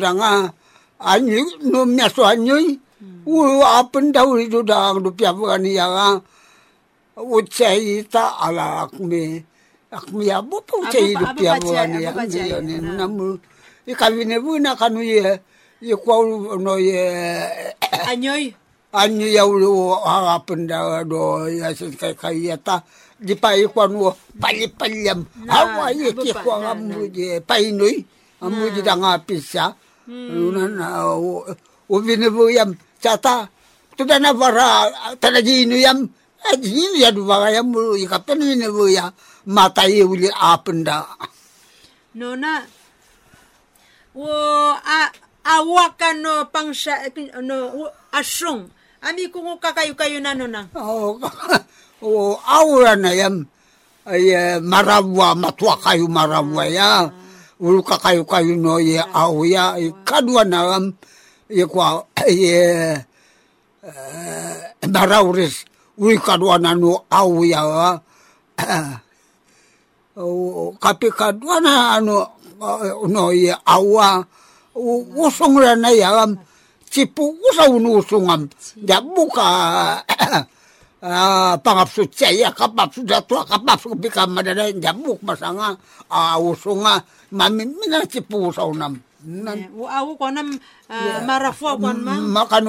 [1.01, 2.79] ani no mia so ani
[3.27, 6.15] u apen dau itu dah lu pia bukan ya kan
[7.21, 9.45] u cai ta ala akme
[9.93, 12.27] akme ya bu tu cai lu pia bukan ya kan
[12.97, 13.37] namu
[13.87, 15.41] ikawi ne bu na kanu ye
[15.81, 17.03] ye kwau no ye
[18.09, 18.55] anyoi
[18.97, 22.81] anyu ya ulu apen dau do ya sekai kai ya ta?
[23.17, 28.05] Di pai kwan wo pali paliam awa ye ki kwa amu je pai noi
[28.45, 29.73] amu je danga pisa
[30.07, 31.03] Lunan na
[31.91, 33.51] ubinibu yam cata
[33.99, 34.87] tuda na para
[35.19, 36.07] tanajinu yam
[36.47, 39.11] eh, ajinu ya dubaga yam bulu ikapten ubinibu ya
[39.51, 41.11] matai uli apenda.
[42.15, 42.63] Nona,
[44.15, 44.31] wo
[44.79, 45.11] a
[45.43, 47.11] awaka no pangsha
[47.43, 48.71] no asung
[49.03, 50.71] ami kung kakayo kayo na nona.
[50.79, 51.19] Oh,
[52.07, 53.43] oh awra na yam
[54.07, 57.11] ay eh, marawa matwa kayo marawa ya.
[57.11, 57.26] Ah.
[57.61, 60.85] Ulu ka kayo kayo no ye au ya ay kadwa na yam
[61.49, 62.61] ye kwa ye
[63.81, 64.55] eh,
[64.89, 65.65] marawris
[65.97, 67.63] ulu kadwa na no au ya
[70.17, 72.29] o kapi kadwa na ano
[72.61, 74.25] uh, no ye awa
[75.17, 76.37] usong ra na yam
[76.97, 78.49] cipu usa unu usungam.
[78.87, 79.45] Ya buka
[81.05, 85.77] ah pangapsu caya kapapsu datua kapapsu bika madada jambuk masanga
[86.09, 87.05] ah usunga
[87.37, 90.55] mami mina cipu usa unam nan wo awu konam
[90.89, 92.15] ah, marafo kon ma?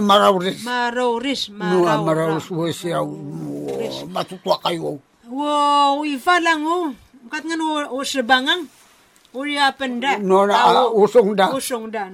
[0.01, 1.41] marawris marauris.
[1.53, 2.99] No marau marawris wes ya
[4.09, 4.97] matutua kayo
[5.29, 6.91] wo ifa lang o
[7.29, 8.65] kat ngan wo wo sebangang
[9.37, 11.53] uri apenda no na ah, usung da.
[11.53, 12.09] usong da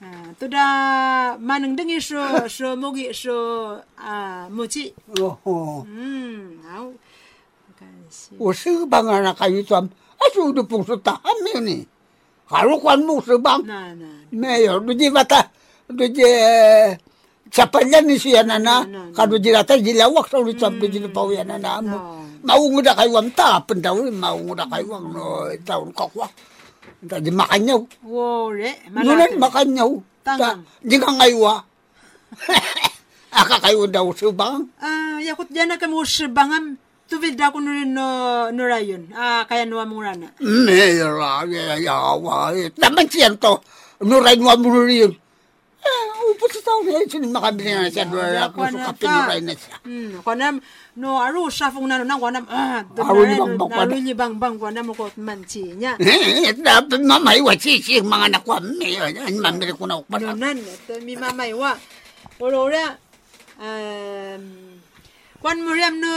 [0.00, 2.16] non oh oh Ah, tu da maneng dengi so
[2.48, 4.88] so mogi so ah mochi
[5.20, 6.96] oh oh hmm au
[7.76, 11.86] kasi 我是帮啊那个一转，啊，就都不是打没有呢，
[12.46, 13.60] 还是关木是帮。
[13.62, 15.44] na na 没有，如今把他，
[15.86, 16.24] 如今
[17.50, 21.26] Sapanya ni siya na na, kado jila ta jila wak sa ulit sabi jila pa
[21.26, 22.22] uyan na na mo.
[22.46, 25.90] Maungo da kayo ang tapan daw, maungo da kayo ang no, taon
[27.05, 27.81] Ta di makanyaw.
[28.07, 28.71] Wore.
[28.89, 29.91] Nunan makanyaw.
[30.25, 31.53] Ta di ka ngaywa.
[33.41, 34.71] Aka kayo daw subang.
[34.79, 36.79] Ah, yakot diyan na kamo subangam.
[37.05, 38.05] Tuvid ako no no
[38.49, 39.11] no rayon.
[39.13, 40.31] Ah, kaya no amurana.
[40.41, 41.45] Mera,
[41.77, 42.55] yawa.
[42.79, 43.59] Naman siyan to.
[44.07, 44.87] No rayon mo amuro.
[46.39, 50.61] 不知道嘞，就那还没人家说，不是他别人来那嗯，可能
[50.95, 55.95] 那阿如沙峰那那我那啊，阿如你帮帮，阿如你帮帮，我那么个蛮钱呀。
[55.99, 60.05] 哎，那妈妈我去去，妈那我没有，你妈没得过那我。
[60.09, 60.53] 那那，
[60.99, 61.77] 你妈妈我，
[62.39, 62.97] 我罗了，
[63.59, 64.73] 嗯。
[65.45, 66.09] Wan mo rem no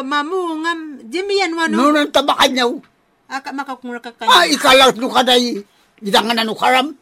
[0.00, 0.78] mamu ngam
[1.12, 1.76] jimian wanu.
[1.76, 2.80] No nang tabakan niyo.
[3.28, 4.32] Aka makakumura ka kayo.
[4.32, 5.60] Ay, ikalat no kaday.
[6.00, 6.96] Gidangan na no karam.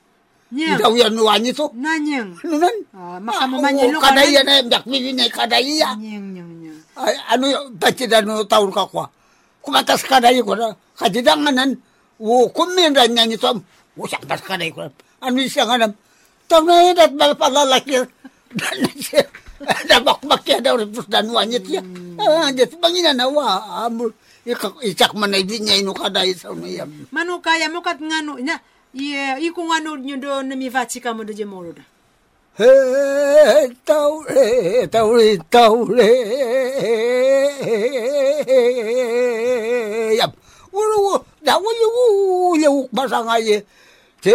[0.49, 1.67] Nya, Idaw yan no anyo to.
[1.77, 2.33] nanyang.
[2.41, 2.77] Nunan.
[2.97, 4.37] Ah, makamuman niya no Kaday kanan.
[4.49, 5.93] yan eh, yak mili na kaday ya.
[5.93, 6.79] Nyang, nyang, nyang.
[6.97, 9.13] Ay, ano yung batida no taon ka kwa.
[9.61, 10.73] Kumatas ka na ko na.
[10.97, 11.77] Kadidanganan.
[12.17, 13.61] Wo kuminran niya nito.
[13.93, 14.89] Wo saktas ka na ko.
[15.21, 15.93] Ano yung siya nga nam.
[16.49, 18.09] Taon na yun at malapalalaki.
[19.91, 21.83] Nabakbak kaya daw rin danuan niya tiya.
[22.17, 23.85] Ah, jet bangina na wa.
[23.85, 24.17] Amul.
[24.49, 26.89] Ikak man na hindi niya ino kaday sa unayam.
[27.13, 28.41] Manu kaya mo kat ngano,
[28.95, 31.83] nya, iya, iku ngano nyo do namivatsi ka mo do jemoro da.
[32.59, 36.11] Hey, taule, taule, taule.
[40.19, 40.33] Yap.
[40.73, 41.91] Ulu, dawo yu,
[42.59, 43.63] yu masangaye.
[44.21, 44.35] Te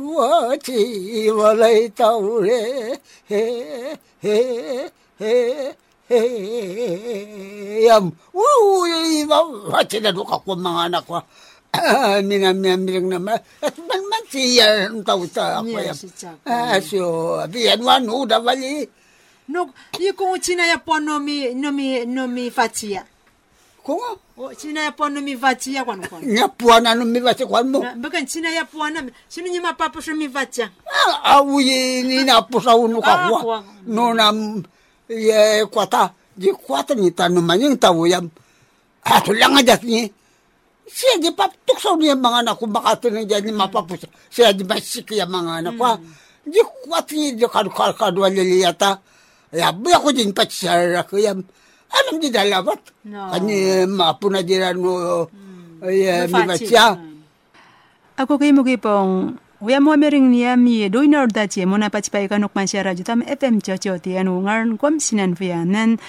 [0.00, 2.96] wa chi wa lai taule.
[3.28, 3.42] He,
[4.22, 4.36] he,
[5.18, 5.32] he,
[6.08, 6.20] he.
[7.84, 8.16] Yam.
[8.32, 11.20] Ulu, yu, wa chi na duka ko mga anak ko.
[12.20, 13.38] Minamiyamiring naman.
[13.62, 15.70] At man man siya ang tauta ako
[16.14, 16.36] Chak.
[16.46, 18.86] Ah, so, biyan wanu da wali.
[19.50, 19.66] No,
[19.98, 23.02] i kung china ya po no mi no mi no mi fatia.
[23.82, 23.98] Kung
[24.40, 26.22] O china ya po no mi fatia kwan kwan.
[26.24, 27.82] nyapuan ano mi ba si kwan mo?
[27.82, 30.70] Na bagan china ya po na sino ni mapapa so mi fatia.
[30.86, 33.58] Ah, awi ni na po sa uno Ah, ka kuwa.
[33.90, 34.62] No nam
[35.10, 36.14] ye kwata.
[36.30, 38.30] Di kwata ni tanong man yung tawo yam.
[39.02, 40.06] Ato lang nga dat ni.
[40.90, 42.66] Siya di pa tuksaw niya mga anak ko
[43.14, 44.10] na dyan ni mapapus.
[44.26, 45.86] Siya di masik yung mga anak ko.
[46.42, 48.98] Di kwata ni di kadukar kadwa liliyata.
[49.54, 51.46] Ya, buya ko din pa siya ko yam.
[51.90, 53.06] Anong di dalabat?
[53.06, 53.34] No.
[53.34, 55.26] Kani mapuna diran mo.
[55.82, 56.86] Ay, No mi ba siya?
[58.20, 62.40] Ako kay mo pong Mering niya mi doi na orda che mo na pachipai ka
[62.40, 66.00] nukman siya radyo tam FM cho cho ti anu ngar kwam sinan fuya nan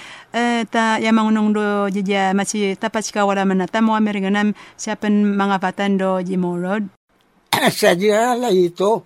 [0.72, 1.92] ta yamang nung do
[2.32, 6.56] machi ta pachika wala man na ta mo mering nam siapen mga batan do jimo
[6.56, 6.88] road.
[7.52, 9.04] Sa dira la ito.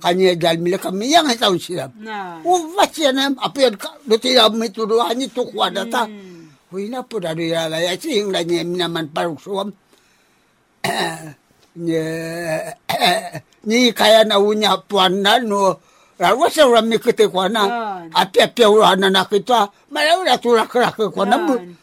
[0.00, 1.92] Kanya dal mila kami yang taon sila.
[2.00, 2.40] Na.
[2.40, 4.00] Uvat siya na apir ka.
[4.08, 6.08] Luti na may turuan ni tukwa data.
[6.08, 6.48] Hmm.
[6.72, 9.68] Huy na po dado yala ya sing la niya minaman parang suwam.
[13.62, 15.78] Ni kaya na unya puan na no.
[16.18, 17.62] Rawa sa rami kete kwa na.
[17.66, 18.10] Yan.
[18.14, 19.70] Api api ura na nakita.
[19.90, 21.54] Malaw na tulak rak kwa na mo.
[21.58, 21.74] Yan.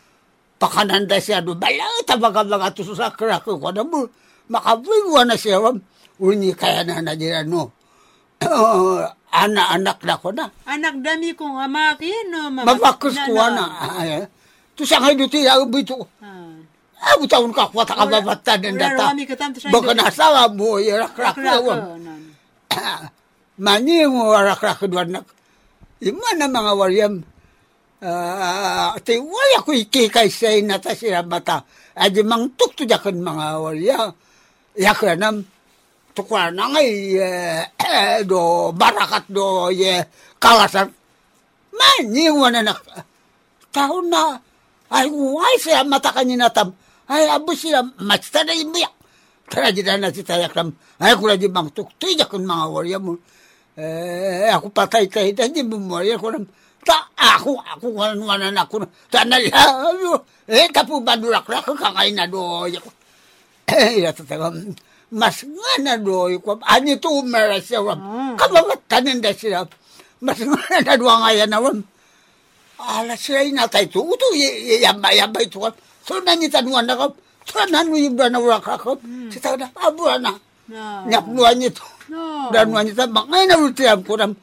[0.60, 1.56] Pakananda siya do.
[1.56, 4.08] Balaw tabaga baga tususak rak kwa na mo.
[4.52, 5.80] Makabuwa na siya ram.
[6.20, 7.72] Uni kaya na na dira no.
[9.30, 10.50] Anak-anak na ko na.
[10.66, 12.50] Anak dami kong amakin no.
[12.50, 13.66] Mabakus ko na.
[14.00, 14.26] Ay,
[14.80, 16.08] Tu sa ngay duti ya bito.
[16.24, 16.49] Ah.
[17.00, 19.16] Abu taon ka kwata ka babata den Wala data.
[19.56, 21.80] sa Baka nasawa mo rak rak awam.
[21.80, 23.02] oh.
[23.60, 25.26] Mani mo rak rak duan nak.
[26.04, 27.14] Ima na mga waryam.
[28.00, 31.64] Ah, te wala ko iki kay say na ta sila mata.
[31.96, 34.00] Adi mang tuk tu jakan mga warya.
[34.80, 35.44] Yakranam
[36.16, 40.04] tukwa na ngay eh, do barakat do ye
[40.40, 40.92] kalasan.
[41.76, 42.80] Mani mo na nak.
[43.72, 44.36] Taon na.
[44.90, 46.74] Ay, why siya mata kanina tam.
[47.10, 48.94] Matsta na imiyak.
[49.50, 50.70] Tara di na si tayak tam.
[51.02, 53.18] Ay, kula di bang tuktoy jakon mga warya mo.
[53.74, 56.46] Eh, ako patay tayo, di mo warya ko nam.
[56.86, 58.86] Ta, ako, ako, wanan ako.
[59.10, 60.22] Ta, nalayo.
[60.46, 62.70] Eh, tapo badurak-rak, kakay na do.
[63.66, 64.54] Eh, ito tayo.
[65.10, 66.30] Mas nga na do.
[66.70, 67.82] Ani to umera siya.
[67.90, 68.38] Ah.
[68.38, 69.66] Kababatanin da siya.
[70.22, 71.58] Mas nga na do nga yan na.
[72.78, 74.06] Ala siya inatay to.
[74.06, 74.30] Uto,
[74.78, 75.58] yamba, yamba ito.
[75.58, 77.08] So, nanitanuan na ka.
[77.50, 79.02] So, nanu yung ba na wak ako.
[79.34, 80.38] Si tayo na, abura na.
[80.70, 81.10] No.
[81.10, 81.86] Nyapnuan niyo to.
[82.54, 84.38] Dan wanita makay na rutiam kuram.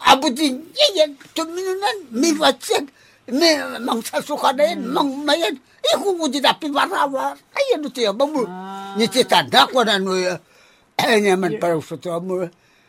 [0.00, 0.60] Abutin
[0.96, 2.84] yan, tuminunan, mi vatsan,
[3.32, 3.48] mi
[3.80, 5.56] mang sasuka na yan, mang mayan.
[5.84, 7.36] Iku mo din api warawar.
[7.56, 8.44] Ayan ito yan, bamu.
[8.96, 10.36] Ni titanda ko na no, eh,
[10.96, 12.44] naman parang sa to mo.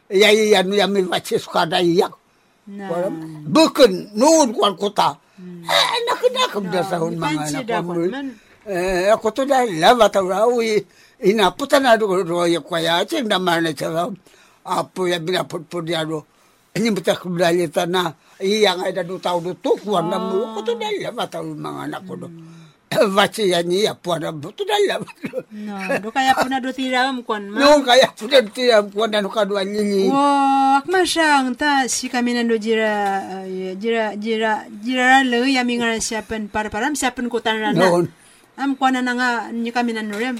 [0.08, 1.84] Yay, yan, yan, mi vatsan suka na.
[1.84, 2.84] No.
[2.92, 3.16] Waram,
[3.48, 5.16] bukan, noon kwan kuta.
[5.38, 8.34] Eh, nakinakam na sa hun mga da man.
[8.68, 10.50] Eh, ako to dahil lava tawraw,
[11.22, 14.10] inaputan na doon roya kwaya, ching naman na siya
[14.68, 16.26] apo ya binaputpud ya do.
[16.76, 18.12] Ini betul kudalita na
[18.44, 20.52] iyang ay dadu tao do tukwan na mo.
[20.52, 22.02] Ako to dahil lava taw mga
[22.98, 23.14] ko do.
[23.14, 24.50] Vasi ya niya po na mo.
[24.50, 25.06] To dahil lava.
[25.54, 27.62] No, do kaya po na do tiram kwan ma.
[27.62, 30.10] No, kaya po na tiyam po na nukadwa nini.
[30.10, 30.18] Wo,
[30.82, 36.50] akma siyang ta si kami nando jira uh, jira jira jira lo yami nga siapen
[36.50, 37.78] para param siapen ko tan rana.
[37.78, 38.10] Noon.
[38.58, 40.38] Am kwana na nga ni kami nando rem.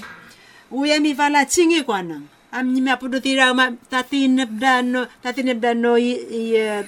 [0.74, 2.20] Uya mi vala chingi kwana.
[2.48, 6.82] Am ni ma pudo tira ma tatinep dano tatinep dano i, i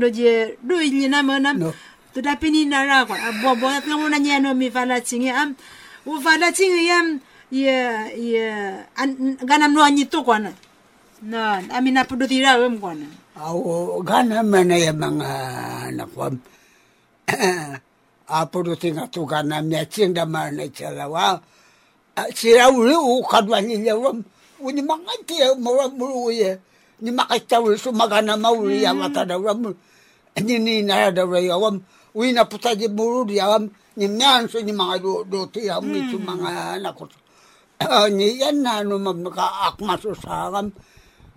[0.00, 1.56] do je do ni na mo nam.
[1.58, 1.70] No.
[2.12, 3.16] Tu da pini na ra kwa.
[3.16, 5.56] Abo bo at nga na no mi vala chingi am.
[6.04, 7.20] U vala chingi yam
[7.50, 7.72] ye
[8.16, 8.44] ye
[8.96, 10.52] an ganam no anyi to kwana.
[11.22, 13.06] Na, amin na pudo tira em kwana.
[13.38, 15.30] Awo, gana man na yung mga
[15.88, 16.36] anak ko.
[18.28, 21.40] Apo do tinga to gana miya ching da man na chalawa.
[22.34, 24.20] Sira uli u kadwa nila wam.
[24.60, 26.60] Uni mga tiya mura muru ye.
[27.00, 29.72] Ni makitaw sumagana mauli ya mata da wam.
[30.44, 31.80] Ni ni na da wam.
[32.12, 33.68] Ui na puta di muru di wam.
[33.96, 37.04] Ni miyan so ni mga do do tiya mi su mga anak ko.
[38.16, 40.72] Ni yan na no mamaka akma so sagam.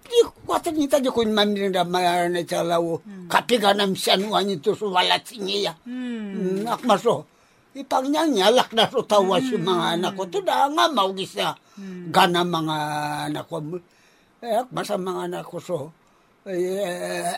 [0.06, 3.02] Di kwata ni tadi kun mamir da mayar na chalawo.
[3.28, 5.76] Kapiga nam siyan wani to so walat niya.
[5.84, 6.64] Hmm.
[6.64, 7.26] Mm, akmaso.
[7.76, 10.24] Ipang niya nyalak na so tawa si mga anak ko.
[10.24, 11.56] Ito na nga maugis na.
[12.08, 12.78] Gana mga
[13.32, 13.60] anak ko.
[14.40, 15.80] Eh, akmasa mga anak ko so.
[16.48, 17.36] Eh,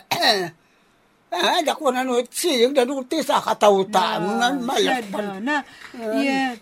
[1.30, 4.48] ha da ko na no chi yung da no ti sa ka tau ta na
[4.56, 4.96] ma ya
[5.44, 5.60] na
[6.16, 6.56] ye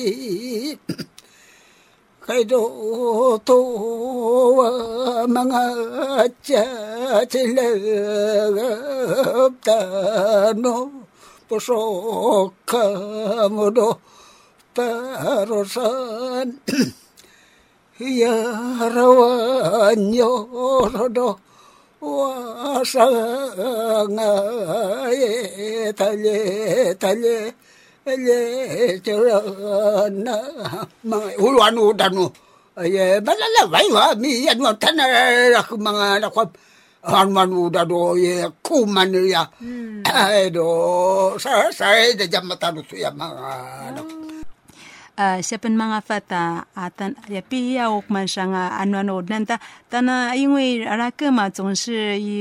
[3.44, 6.36] 도망하자
[7.28, 7.82] 질레없다노
[11.48, 12.76] 부속함으로
[14.76, 16.60] 바로산
[18.00, 21.36] 여러원 여러로
[22.00, 22.92] 와상하에
[25.94, 27.52] 달려 달려
[28.18, 28.40] ye
[30.24, 30.36] na
[31.38, 32.28] uluan udan mo
[32.84, 35.04] ye balala vai wa mi yan mo tana
[35.54, 36.56] rak mga nakwap
[37.04, 39.44] han man ah, uda anu, anu, do ye kuman ya
[40.52, 40.68] do
[41.40, 43.52] sa sa de jamata do ya mga
[43.96, 44.20] nakwap
[45.20, 49.60] uh, siya pan mga fata atan ya piya ukman siya nga ano ano nanta
[49.92, 52.36] tana ah, ingwe araka ma zong shi i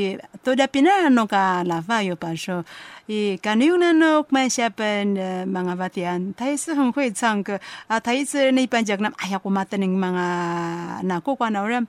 [0.46, 2.62] to da pina no ka la fa yo pa sho.
[3.08, 7.58] he can you not know my and man 他也是很会唱歌。
[7.86, 11.86] 啊他也是那一半讲那哎呀我妈的那个忙啊那过关了我说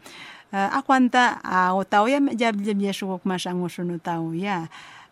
[0.52, 4.68] 呃阿欢的啊我导演嘛家里面是我马上我说你导演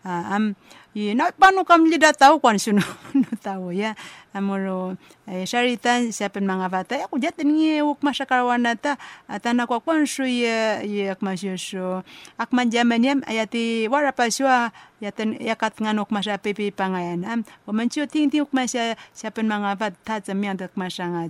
[0.06, 0.54] am
[0.98, 2.82] i na pano kam lida tau kwan sunu
[3.22, 3.94] no tau ya.
[4.38, 4.94] Amoro
[5.26, 10.06] eh, syaritan siapa mga bata ya ko jatin ngi uk masakarawan nata atana kwa kwan
[10.06, 12.06] su ya ya akmasyo
[12.38, 14.70] akman jaman yam ayati wara paswa
[15.02, 17.42] yaten yakat nganok masya pipi pangayan am
[17.90, 21.24] chu ting ting uk masya siapa mga bata zamian dak masya nga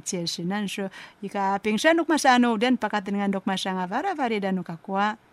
[0.67, 0.91] so
[1.23, 5.26] ika pingshan uk masya no dan pakatin ngandok masya nga vara vari dan eh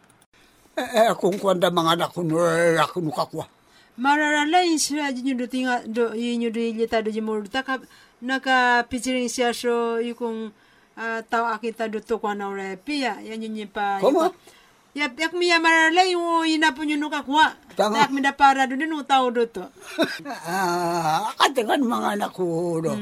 [1.19, 2.21] kung kwanda mga anak ko
[2.83, 3.45] ako nukakwa
[3.95, 7.79] mararalai sira jinyu tinga do yinyu do yita do jimur taka
[8.23, 10.51] naka pichiring sia so yukung
[10.99, 14.35] uh, tau akita do to kwa na ore pia ya nyinyi pa Komo?
[14.99, 17.23] ya yak mi ya mararalai wo ina punyu nuka
[17.79, 17.99] Tama.
[18.03, 19.63] yak mi da para do nu tau do to
[20.47, 22.99] ah katingan mga anak ko do Ah,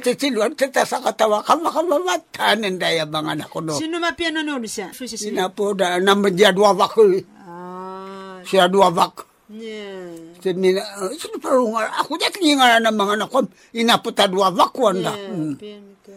[0.00, 4.56] titiluan kita sa katawa kama kamamatanin daya mga anak ko do sino ma piano no
[4.64, 4.88] siya.
[4.96, 8.40] Sina po da naman dia dua wakil ah.
[8.48, 10.80] Siya dua wak yeah Semina,
[11.18, 13.38] sino parang ako dyan tingingaran ng mga anak ko,
[13.74, 15.12] inaputa dua wak wanda.
[15.58, 16.16] yeah ka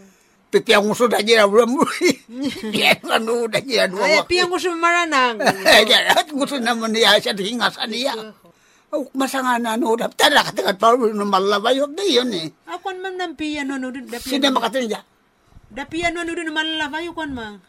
[0.52, 1.88] Pipi ang uso da niya ulam mo.
[2.76, 4.28] Kaya ano da niya dua ay wak.
[4.28, 8.36] piang sa maranang at gusto naman niya siya tingasan niya.
[8.92, 12.52] Oh, masanga na no, da tara katagat pa ng malabay yun yun eh.
[12.68, 15.00] akon man ng piano no do da Sino makatin niya?
[15.72, 17.64] da piano no do malalabayo kon mang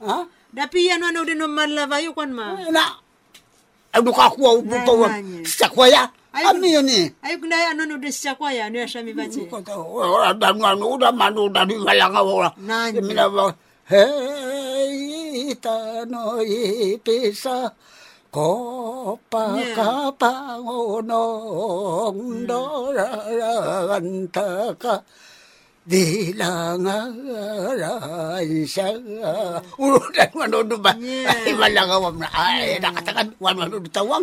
[0.00, 0.24] Ha?
[0.50, 2.56] Da piano ano din naman lavayo kon ma.
[2.72, 2.98] Na,
[3.94, 6.10] ano ka kuwa uputo Na- na- sa kwaya?
[6.30, 7.10] Ay, Ami yun eh.
[7.26, 9.44] Ay kung na ano no siya kwa ya, ano siya mi bache.
[9.50, 12.50] Ora dan anu da manu da di malanga ora.
[12.58, 13.02] Nanya.
[13.02, 13.50] Mina ba
[13.90, 17.74] hey tano ipisa
[18.32, 20.32] có pa ka pa
[20.64, 23.08] ngô nong đó ra
[23.38, 23.54] ra
[23.90, 24.42] anh ta
[24.80, 24.98] ka
[25.86, 26.98] đi là ngã
[27.78, 27.90] ra
[28.68, 28.84] sa
[29.82, 30.94] ulu dan mano du ba
[31.26, 34.22] ai malang awam na ai nakatakan wan mano du tawang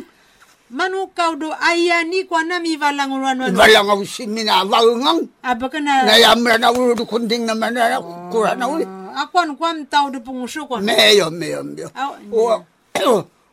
[0.69, 6.07] manu kau do ayani kwa na mi valang wan wan valang aw simina wangang abakana
[6.07, 7.99] na yamra na ulu du kunding na mana
[8.31, 8.85] kurana uli
[9.19, 11.87] akwan kwam tau du pungusu kwa meyo meyo meyo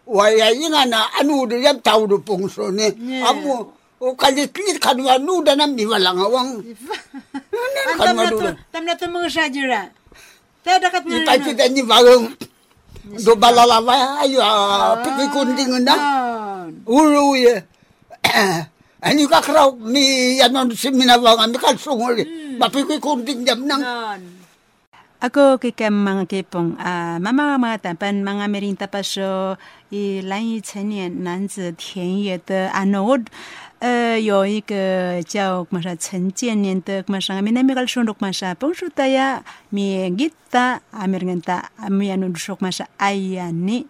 [0.07, 2.93] waya inga na anu de yam tau du pungso ne
[3.25, 3.53] amu
[4.01, 6.61] oh, o kalit lit kanu anu da nam ni walang awang
[7.97, 8.39] kanu anu
[8.69, 9.83] tam na to mga sajira
[10.61, 12.29] ta da kat ni ta ti da ni walong
[13.25, 15.95] do balalawa ayo ah, piki kunding ah, na
[16.85, 17.55] ulu ye
[19.05, 22.17] ani ka kraw mi yanon simina wang mi kal sungol
[22.57, 23.83] mapiki kunding jam nang.
[25.25, 29.57] Ako kikam mga kipong, uh, ah, mama mga tampan, mga merinta pa siya,
[29.95, 33.17] 一难以成年男子田野的啊，我
[33.79, 43.87] 呃有一个叫么说陈建林的么说，我们那边个说的么说，彭水大爷，米给大，阿米人大，阿米人读什么说，哎呀你。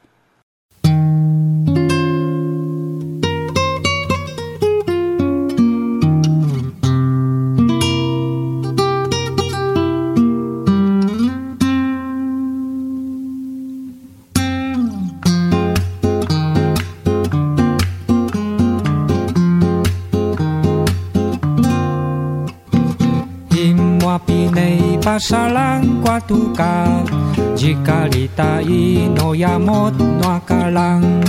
[25.15, 27.07] Pinay pasalang kwa tukar
[27.55, 31.23] Jika litai no yamot no akalang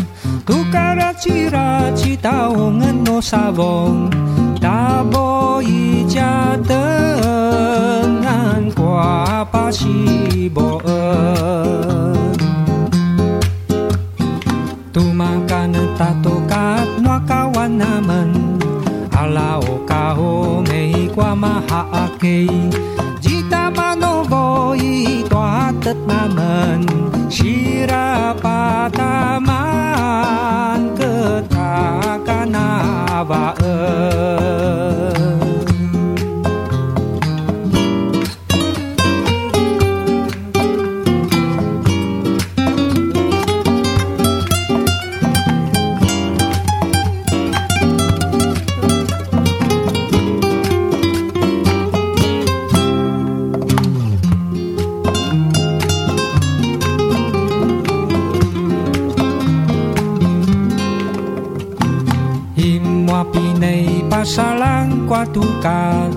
[0.46, 4.10] Tukara cira citaungan no sabong
[4.58, 7.54] Tabo ija dengan
[8.74, 10.82] kwa pasiboen
[14.90, 18.58] Tumakan tatokat no kawan naman
[19.14, 22.50] Alao kaho mei kwa mahaake
[24.76, 26.84] い toată mamăn
[27.30, 35.45] și rapata man că ta canava în.
[65.28, 66.10] とか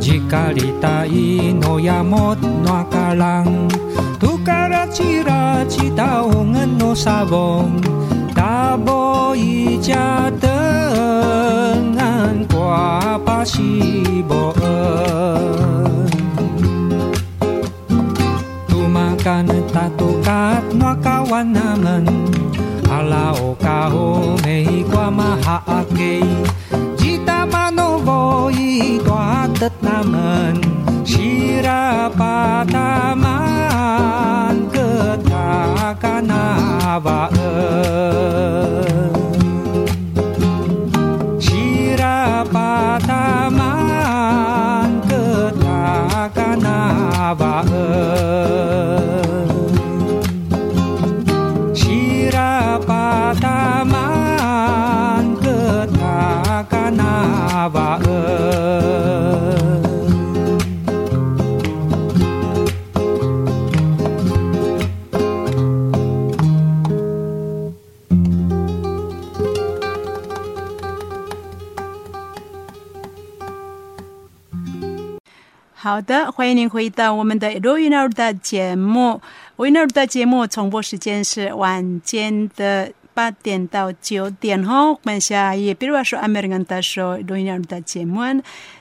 [0.00, 3.68] じかりたいのやもわからん
[4.18, 7.80] とからちらちたおがんのさぼん
[8.34, 10.74] たぼいちゃてん
[12.64, 14.54] qua pa si bo
[18.68, 22.04] tu makan ta Tumakan tatukat no kawan naman
[22.86, 26.22] Alao kao mei kwa maha akei
[28.06, 30.60] 我一段的难门，
[31.04, 31.64] 心如
[32.16, 34.53] 怕打马。
[75.94, 79.20] 好的，欢迎您回到我们的 r o y n 的节目。
[79.54, 84.90] r o y n 的节目重播时间是晚间的八点到九点哈。
[84.90, 88.22] 我们下也，比如说 American 说 r o y n 的节目，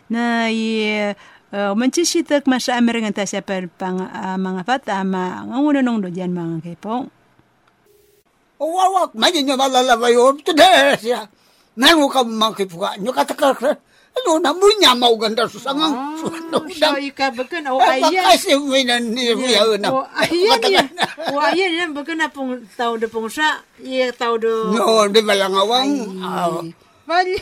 [0.08, 1.16] 那也
[1.52, 7.08] 呃，我们继续的嘛是 American 帮啊忙啊发达嘛，我们的弄路间忙开帮。
[8.58, 11.30] 我我买点牛马来来喂，我不得是啊，
[11.76, 13.00] 那我干嘛去不干？
[13.00, 13.78] 你干这个？
[14.14, 16.94] Ano na mo ah, eh, niya mau ganda susangang ah, suano siya.
[16.94, 18.30] Ay ka baga na o ayan.
[18.30, 19.34] Kasi mo na niya
[19.82, 19.90] na.
[20.22, 20.84] Ayan niya.
[21.34, 23.66] O ayan niya baga na pong tao do pong siya.
[23.82, 24.70] Iya tao do.
[24.70, 25.90] No, di balang awang.
[27.10, 27.36] Bali.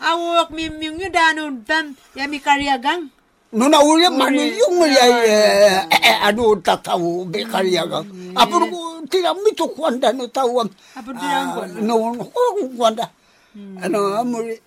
[0.00, 3.12] Awak mi mi ngi danu tam ya mi karyagang.
[3.52, 8.08] No na uli man yung mo ya eh, eh, eh ano tatawo be karyagang.
[8.32, 10.72] Apo ko tinamito kwanda ah, no tawang.
[10.96, 11.60] Apo tinamko.
[11.84, 12.40] No ko
[12.80, 13.12] kwanda.
[13.56, 14.62] Ano amuri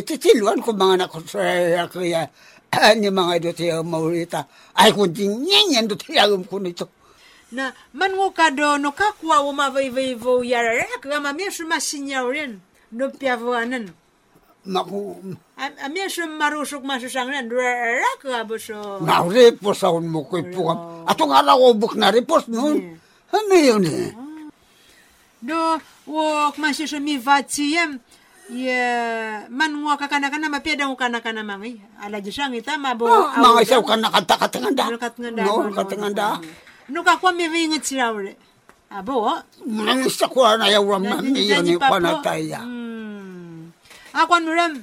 [0.00, 1.44] titiluan ko mga nako sa
[1.92, 2.32] kaya
[2.96, 4.48] ni mga do tiya maurita.
[4.74, 6.88] Ay kun ting nyen do tiya ko nito.
[7.52, 11.52] Na man ngo kado no kakwa wo ma vai vai vo yara ka ma mi
[11.52, 12.58] shuma sinyauren.
[12.96, 13.92] No piavoanan.
[14.64, 15.20] Maku
[15.60, 19.04] A mi shum marusuk masusangnan ra ka bo so.
[19.04, 21.04] na repos ako mo ko ipukam.
[21.04, 22.96] Ato nga ako buk na repos noon.
[23.30, 24.10] Ano yun eh?
[25.44, 27.20] Do wo masisho mi
[28.44, 31.80] vatiem ye man ngo kakana-kana mapeda ngo kana-kana mangi.
[32.02, 33.08] Ala jisang ita mabo.
[33.08, 34.84] Ah, Mga isaw ka nakatakatanganda.
[34.92, 35.42] Nakatanganda.
[35.44, 36.26] No, nakatanganda.
[36.88, 38.36] No kakwa mi vingat sirawre.
[38.92, 39.32] Abo.
[39.64, 42.60] Mga isa ko na yaw mami yun yung panataya.
[42.60, 43.72] Hmm.
[44.14, 44.74] Akwan muram.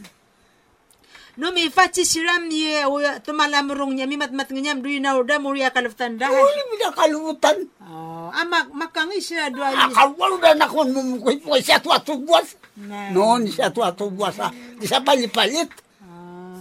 [1.39, 5.15] no mi faci siram ye o tumalam rong nya mi mat mat ngam du ina
[5.15, 7.71] udah muri akalaftan dah Uli mina kalutan.
[7.87, 12.19] oh ama makangi siya do ay Akal udah nak mo mo ko siya tu atu
[12.19, 12.59] buas.
[12.87, 14.51] Na Non siya tu atu buas ah.
[14.51, 15.69] Di sa palit-palit.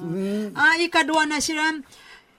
[0.01, 0.57] Hmm.
[0.57, 1.85] ah ikadua na siram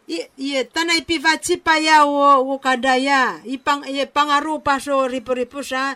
[0.10, 5.62] i ye tanay pivaci pa ya o o kadaya ipang ye pangaru pa so ripu-ripu
[5.62, 5.94] sa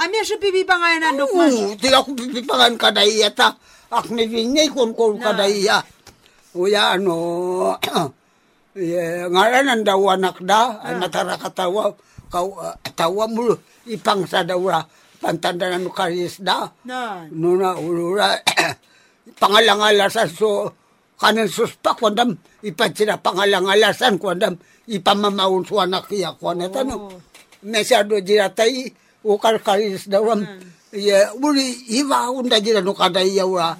[0.00, 3.54] ami sa pipi pangay na dokman Oo, tila ko pipipangan kada iya ta.
[3.94, 5.86] Ak ni vinyay kon kon kada iya.
[6.54, 7.18] Uya ano,
[8.78, 11.94] ye, ngaranan daw anak da, natara katawa,
[12.30, 13.58] kau uh, tawa mo
[13.90, 14.86] ipang sa dawra,
[15.24, 16.68] pantanda na nukaris da.
[16.68, 17.24] Ano na.
[17.32, 18.36] Nuna ulura.
[19.40, 20.68] pangalangalasan so
[21.16, 27.08] kanan suspa kwandam ipan sina pangalangalasan kwandam ipamamaun suwa na kiya kwana tano.
[27.64, 28.92] Mesado jiratay
[29.24, 30.44] ukar karis dawam.
[30.44, 30.60] Um,
[30.92, 33.72] ya, uli iba unda jira nukada iya ura.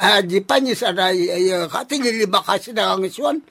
[0.00, 3.44] Ah, di panis ada iya katigili bakasi na kangisuan.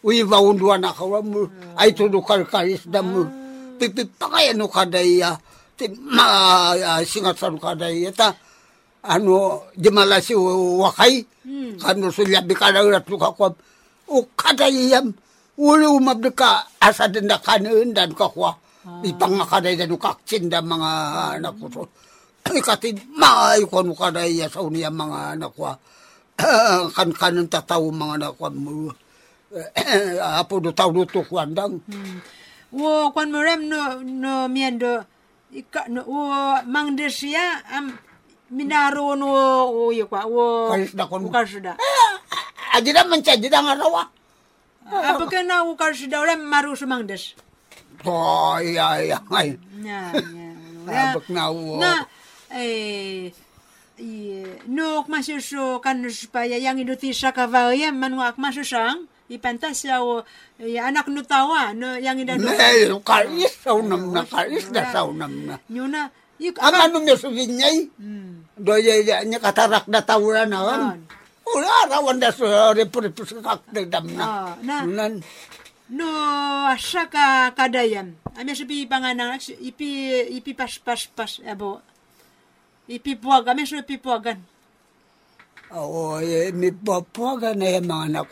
[0.00, 1.28] Uiba undua na kawam.
[1.28, 3.20] Um, ay tudukar karis damu.
[3.20, 3.76] Um, ah.
[3.76, 5.36] Pipipakaya nukada iya.
[5.80, 7.00] Kar karis damu.
[7.00, 7.00] Pipi pakaya no kada iya.
[7.00, 8.36] Ti ma ah, singat sa no kada iya ta.
[9.00, 11.24] Ano, di malasi wakay.
[11.80, 13.48] Kano sulya bikara urat luka kwa.
[14.12, 15.14] O kada iyam.
[15.60, 18.56] Uli umabdi ka asa din na kanin dan kakwa.
[19.04, 20.90] Ipangakaday na nukaksin da mga
[21.36, 21.66] anak ko.
[21.68, 21.82] So,
[22.48, 25.52] ikati maay ano kada iya sa uniya mga anak
[26.96, 28.88] kan kanan tataw mga anak ko mo.
[30.40, 31.84] Apo do tao do to kwandang.
[32.72, 35.02] wo kwan merem no no miendo
[35.50, 36.22] ika no wo
[36.66, 37.90] mang desia am
[38.54, 39.26] minaro no
[39.70, 41.30] wo ye kwa wo Karisda kon mo.
[41.30, 41.74] karsda
[42.70, 44.06] Ajida mancaji da nga rawa.
[44.86, 47.34] apa kana wo karsda ora maru so mang des
[48.00, 48.14] To
[48.62, 49.58] iya iya ay.
[49.82, 50.14] nya
[50.88, 51.76] nya Abak na wo.
[51.82, 52.06] na
[52.54, 53.30] eh
[54.00, 59.86] Iya, no masih so kan supaya yang itu tisa kavaya man wak masuk sang ipantas
[59.86, 60.26] ya o
[60.58, 64.90] ya anak nu tawa no yang ida do Ne, karis sa unam na karis da
[64.90, 65.56] sa unam na.
[65.70, 66.10] nyuna
[66.42, 67.76] yuk Ang ano niya subinyay.
[68.00, 68.42] Hmm.
[68.58, 70.58] Do ya ya nya katarak da tawra na.
[70.66, 70.96] Ah.
[71.46, 72.34] Ula rawan da
[72.74, 74.58] report sa kakte dam na.
[74.60, 75.22] Na Nan.
[75.90, 76.06] no
[76.70, 81.82] asa ka kadayam ami sabi panganang ipi ipi pas pas pas abo
[82.86, 84.38] ipi puag ami so ipi puagan
[85.70, 88.26] Oo, eh, may papuaga na yung mga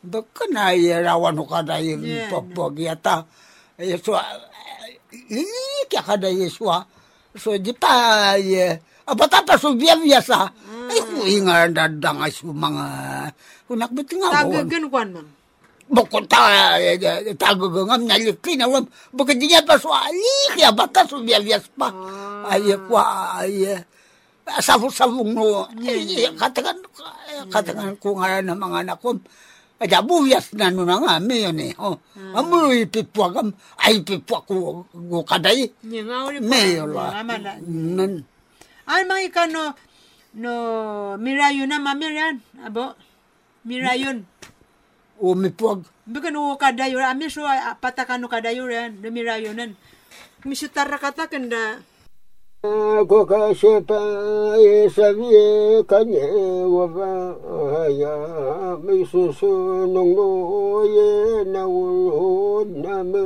[0.00, 0.24] anak ko.
[0.24, 0.72] Baka na
[1.04, 3.24] rawan ko kada yung Yeah, papuag yata.
[3.80, 4.16] Eh, so,
[5.28, 6.84] ini kaya kada yung swa.
[7.36, 10.48] So, di pa, eh, abata pa so biya biya sa.
[10.90, 12.84] Ay, kuwi nga dadangay sa mga,
[13.70, 14.50] kunak biti nga ko.
[14.50, 15.26] tagagan kwan man
[15.90, 18.86] Bukod ta, eh, eh, tagagangam na na wam.
[19.10, 21.42] Bukod di niya pa so, ali, kaya bata so biya
[21.74, 21.90] pa.
[22.46, 23.02] Ay, kwa,
[23.42, 23.80] ay, eh,
[24.58, 25.66] sabong-sabong no.
[25.82, 26.78] Ay, katagan,
[27.50, 29.18] katagan ko nga ng mga anak ko.
[29.80, 31.72] Kaya buyas na no na nga, may yun eh.
[31.80, 31.96] Oh.
[32.36, 33.48] Amo ipipwag am,
[33.80, 35.72] ay ipipwag ko, ko kaday.
[35.88, 37.24] nya nga uli May pa yun la.
[37.64, 38.12] Nan,
[38.84, 39.72] Ay, mga ika no,
[40.36, 40.52] no,
[41.16, 42.92] mirayon na mamiran, abo,
[43.64, 44.28] mirayon.
[45.16, 45.88] umipwag.
[46.04, 49.80] Bukan no kadayo, ami so ah, patakan no kadayo rin, mirayonan.
[50.44, 51.28] Misutara kata
[52.64, 57.36] يا قطع شقاياه، سبعي قيال، وها
[62.82, 63.16] 那么，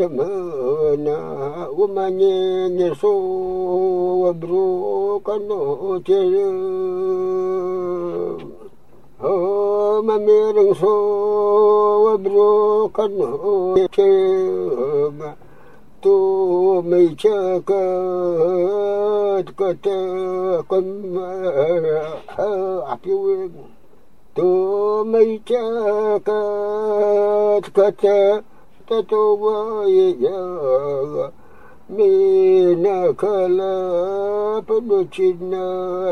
[1.87, 6.31] 们年年说我不 وما 天
[9.23, 10.89] 我没人说，
[12.03, 14.01] 我不可能，什
[15.11, 15.35] 么
[16.01, 21.21] 都没交个，个这干嘛？
[22.87, 23.13] 阿彪，
[24.33, 25.55] 都没交
[26.19, 28.43] 个，个这
[28.87, 30.31] 这都我一样。
[31.91, 33.73] Mina kala
[34.65, 35.65] pamuchina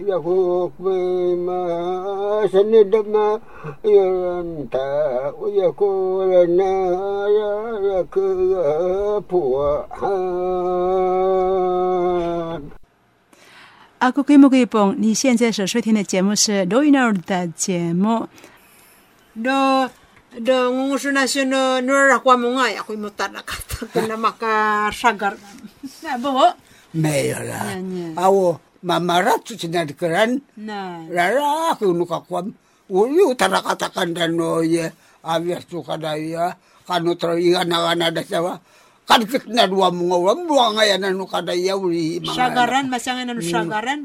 [0.09, 1.61] yakuk bima
[2.49, 3.27] sanidama
[3.85, 6.73] yanta yakula na
[7.29, 11.17] yaka puwa hai.
[13.99, 18.29] 阿古吉 kemo 现在所收听的节目是《罗罗一鸟的节目。
[19.33, 19.91] 罗
[20.37, 24.93] 罗，我是那些罗 cebu sedoina urta cebu, do do ngusun nasino nurakwa mungai aku mutana kato kana maka.
[39.07, 44.01] Mga wam dua ngayon ano kadaya uli mga Syagaran, masangan ano syagaran?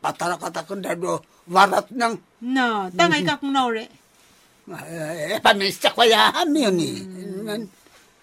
[0.00, 1.20] patara katakan dano
[1.50, 3.90] warat nang No, tangay ka kung naure.
[4.68, 7.62] eh pamista ko ya hami yun eh.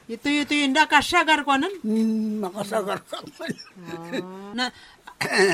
[0.06, 1.74] Ito ito yun da ka syagar ko nan.
[1.82, 3.54] Hmm, makasagar ka man.
[4.54, 4.70] Na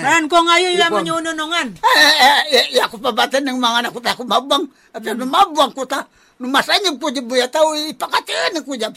[0.02, 1.68] Ran ko ngayon yung mo yung ununungan.
[1.78, 4.66] Eh, eh, eh, ako pa bata ng mga anak ko ta, kumabang.
[4.92, 5.22] At mm.
[5.22, 6.04] lumabang ko ta.
[6.42, 8.92] Numasanyag ko di buya tao, ipakatiyan ko dyan.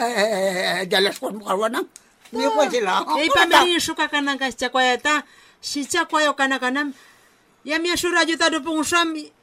[0.00, 1.84] Eh, jalas ko mo karwanang.
[2.32, 3.04] Hindi ko sila.
[3.20, 5.22] Ei pameri suka kana ka cha kwa ta.
[7.60, 7.76] Ya
[8.24, 8.48] juta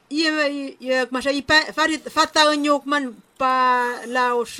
[0.08, 4.56] ye ye masa ipa farit fata nyok man pa laos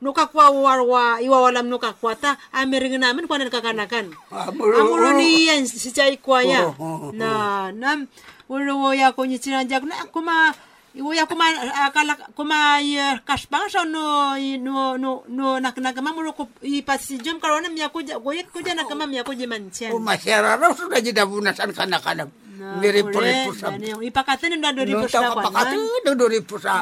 [0.00, 4.12] nuka kwa warwa iwa walam nuka kwa ta amering namin kwa nan kakanakan.
[4.30, 6.68] Amulo ni yan si cha ikwa ya.
[6.68, 7.12] Oh, oh, oh.
[7.16, 8.06] Na nam
[8.52, 10.52] ulo wo ya ko ni sinanjak na kuma
[10.90, 11.46] Iwo ya kuma
[11.86, 17.22] akala kuma ya kasbang sa no no no no nak nak kama mo ko ipasi
[17.22, 19.94] jom karona mi ako goyet ko jana kama mi ako jimanchen.
[19.94, 22.26] Umasyara raw sudah jeda bunasan kana-kana.
[22.60, 23.80] Miri puri-pusam.
[23.80, 25.40] Yung ipakatan yung dori No, pusa tahu ko.
[25.40, 26.74] kapakati no dori pusa.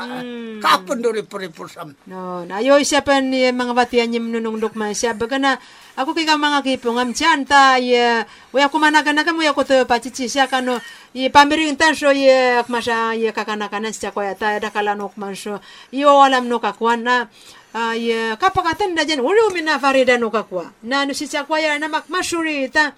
[0.58, 1.94] Kapon dori puri-pusam.
[2.10, 5.54] No, na yo siya pan eh, mga batian yung nunong dukma siya baga na
[5.94, 8.26] ako kay ka mga kipong am tiyan ta ye.
[8.50, 10.82] Waya kumana kana kam waya ko to pachichi siya kano
[11.14, 14.98] ye pamiring tan so ye kmasha ye kakana kana siya ko ya ta da kala
[14.98, 15.62] nok man so.
[15.94, 17.30] Yo alam no kakwan na.
[17.70, 21.76] Ah, ye kapakatan da jan ulo mina farida no kakwa na no siya ko ya
[21.76, 22.96] na makmasuri ta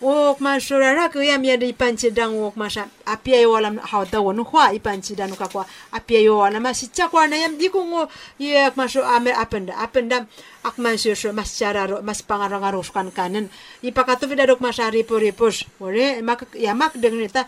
[0.00, 2.84] wok ma shurara ko yam ya di panchi dang wok ma sha.
[3.06, 5.66] Apia yo wala ha da wonu hwa i panchi dang ka kwa.
[5.92, 8.08] Apia yo wala ma si cha kwa na yam di ko ngo.
[8.38, 10.26] Ye shu ame apenda apenda
[10.64, 13.48] ak ma shu shu mas chara ro mas pangara ngaro kan kanen
[13.82, 17.46] i pakatu vida dok ma sha ripo ripos ore mak ya mak deng ni ta.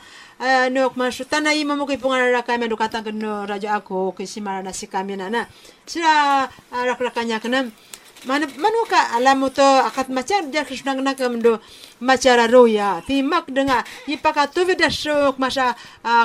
[0.71, 3.75] No ma shu tana i mamu ko punga ra ka me do kata no raja
[3.75, 5.47] ako ke si mara na si kami na
[5.85, 7.41] sira rak rakanya
[8.27, 11.63] mana manuka alam mo to akat macar dia krisna na kamdo
[12.03, 12.99] macara roya.
[13.07, 15.79] Ti mak denga ipaka tu vida sok masa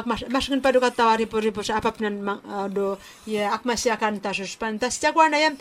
[0.08, 2.26] mas maskin padu kata wari puri pus apa penan
[2.74, 2.98] do
[3.30, 5.54] ya ak masih akan tasus pantas cakwa na yam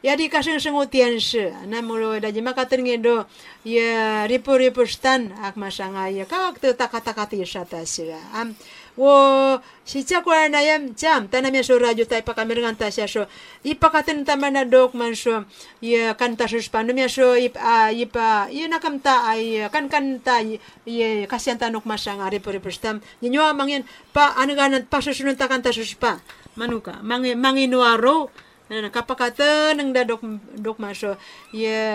[0.00, 1.52] ya di kasing sengu tian se.
[1.68, 3.28] Na mulo da jima katen do
[3.66, 8.56] ya ripu ripu stan ak masanga ya kak tu takata kati sata sira am
[8.94, 13.26] wo si chakwa na yam cham tana me so rajo tai pakamiringan ta so
[13.66, 15.44] ipakaten tamana dok man so
[15.82, 19.90] ye kan ta so spanu me so ip a ipa ye nakam ta ay kan
[19.90, 20.38] kan ta
[20.86, 23.82] ye kasian tanok masanga ripu ripu stam ninyo mangin
[24.14, 26.22] pa anagan pa susunod ta kan ta so pa
[26.54, 28.30] manuka mangi mangi nuaro
[28.70, 30.22] na kapakaten ng dadok
[30.56, 31.18] dok stasya So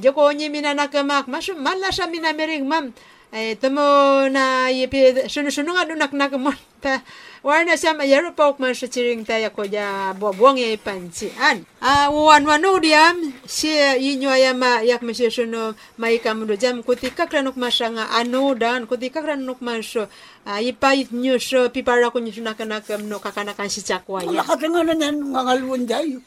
[0.00, 2.92] joko nyi mina nakamak masu mala sa mina mering mam
[3.32, 7.02] tamo na yepi sunu sunu nga dunak nak mon ta
[7.42, 11.66] warna siya mayaro pok man sa chiring ta ya ko ja buwang ya panci an
[11.82, 16.54] ah wan wanu diam si inyo ya ma yak mi si sunu mai kam do
[16.56, 20.06] jam kutika kranok masanga anu dan kutika kranok maso
[20.46, 24.30] Ah, ipait nyo so pipara ko nyo sunakanakam no kakanakan si chakwa ya.
[24.30, 26.22] Wala ka nga na yan, ngangalwan jayo.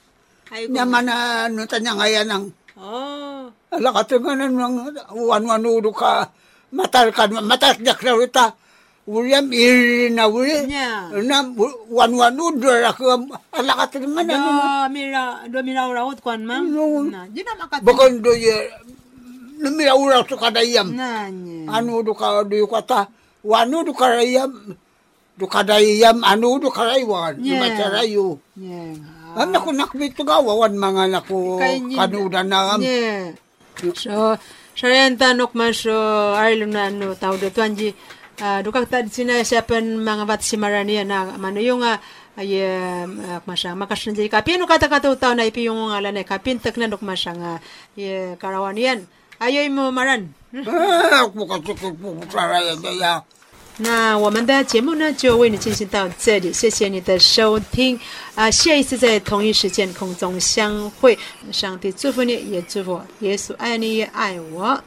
[0.51, 1.15] Nyaman na
[1.47, 2.45] ano tanya ngayon ang
[2.79, 3.51] Oh.
[3.75, 4.03] ala ka
[4.35, 6.31] na nang wan-wanudo ka
[6.71, 8.45] matar ka matar jak na rita.
[9.09, 10.69] William iri na wuli.
[10.69, 11.09] Nya.
[11.25, 11.41] Na
[11.89, 13.17] wan-wanudo ra ka
[13.57, 14.35] ala ka nga na.
[14.37, 16.69] Do mira do mira uraut kwan mam.
[16.69, 17.01] No.
[17.09, 17.81] Na, di na makat.
[17.81, 18.69] Bakon do ye
[19.57, 20.93] numira ura to kadayam.
[20.93, 21.65] Na nya.
[21.73, 23.09] Anu do ka do kata
[23.41, 24.77] wanu do karayam
[25.41, 27.41] do kadayam anu do karaywan.
[27.41, 27.65] Yeah.
[27.65, 28.37] Macarayo.
[28.61, 28.93] Nya.
[29.41, 32.77] Ang naku nakbit to gawawan mga naku Kay nyi- kanudan na.
[32.77, 33.33] Nya.
[33.97, 34.37] So
[34.79, 35.91] Sarianta nokmasyo
[36.39, 37.91] arilum na no tawdo tuanji
[38.39, 41.99] uh, dukak tad sinasiapan mga vatsimarania na mano yung uh,
[42.39, 46.63] ay uh, masang makasnan jay kapin kata kata utaw na ipi yung ngalan ay kapin
[46.63, 47.59] tak na nok masang uh,
[48.39, 49.03] karawanian
[49.43, 51.99] ayoy mo maran ah, kukatukot
[53.81, 57.97] 那我们的节目呢，就为你进行到这里，谢谢你的收听
[58.35, 61.17] 啊、下一次在同一时间空中相会，
[61.51, 64.81] 上帝祝福你，也祝福耶稣爱你，也爱我。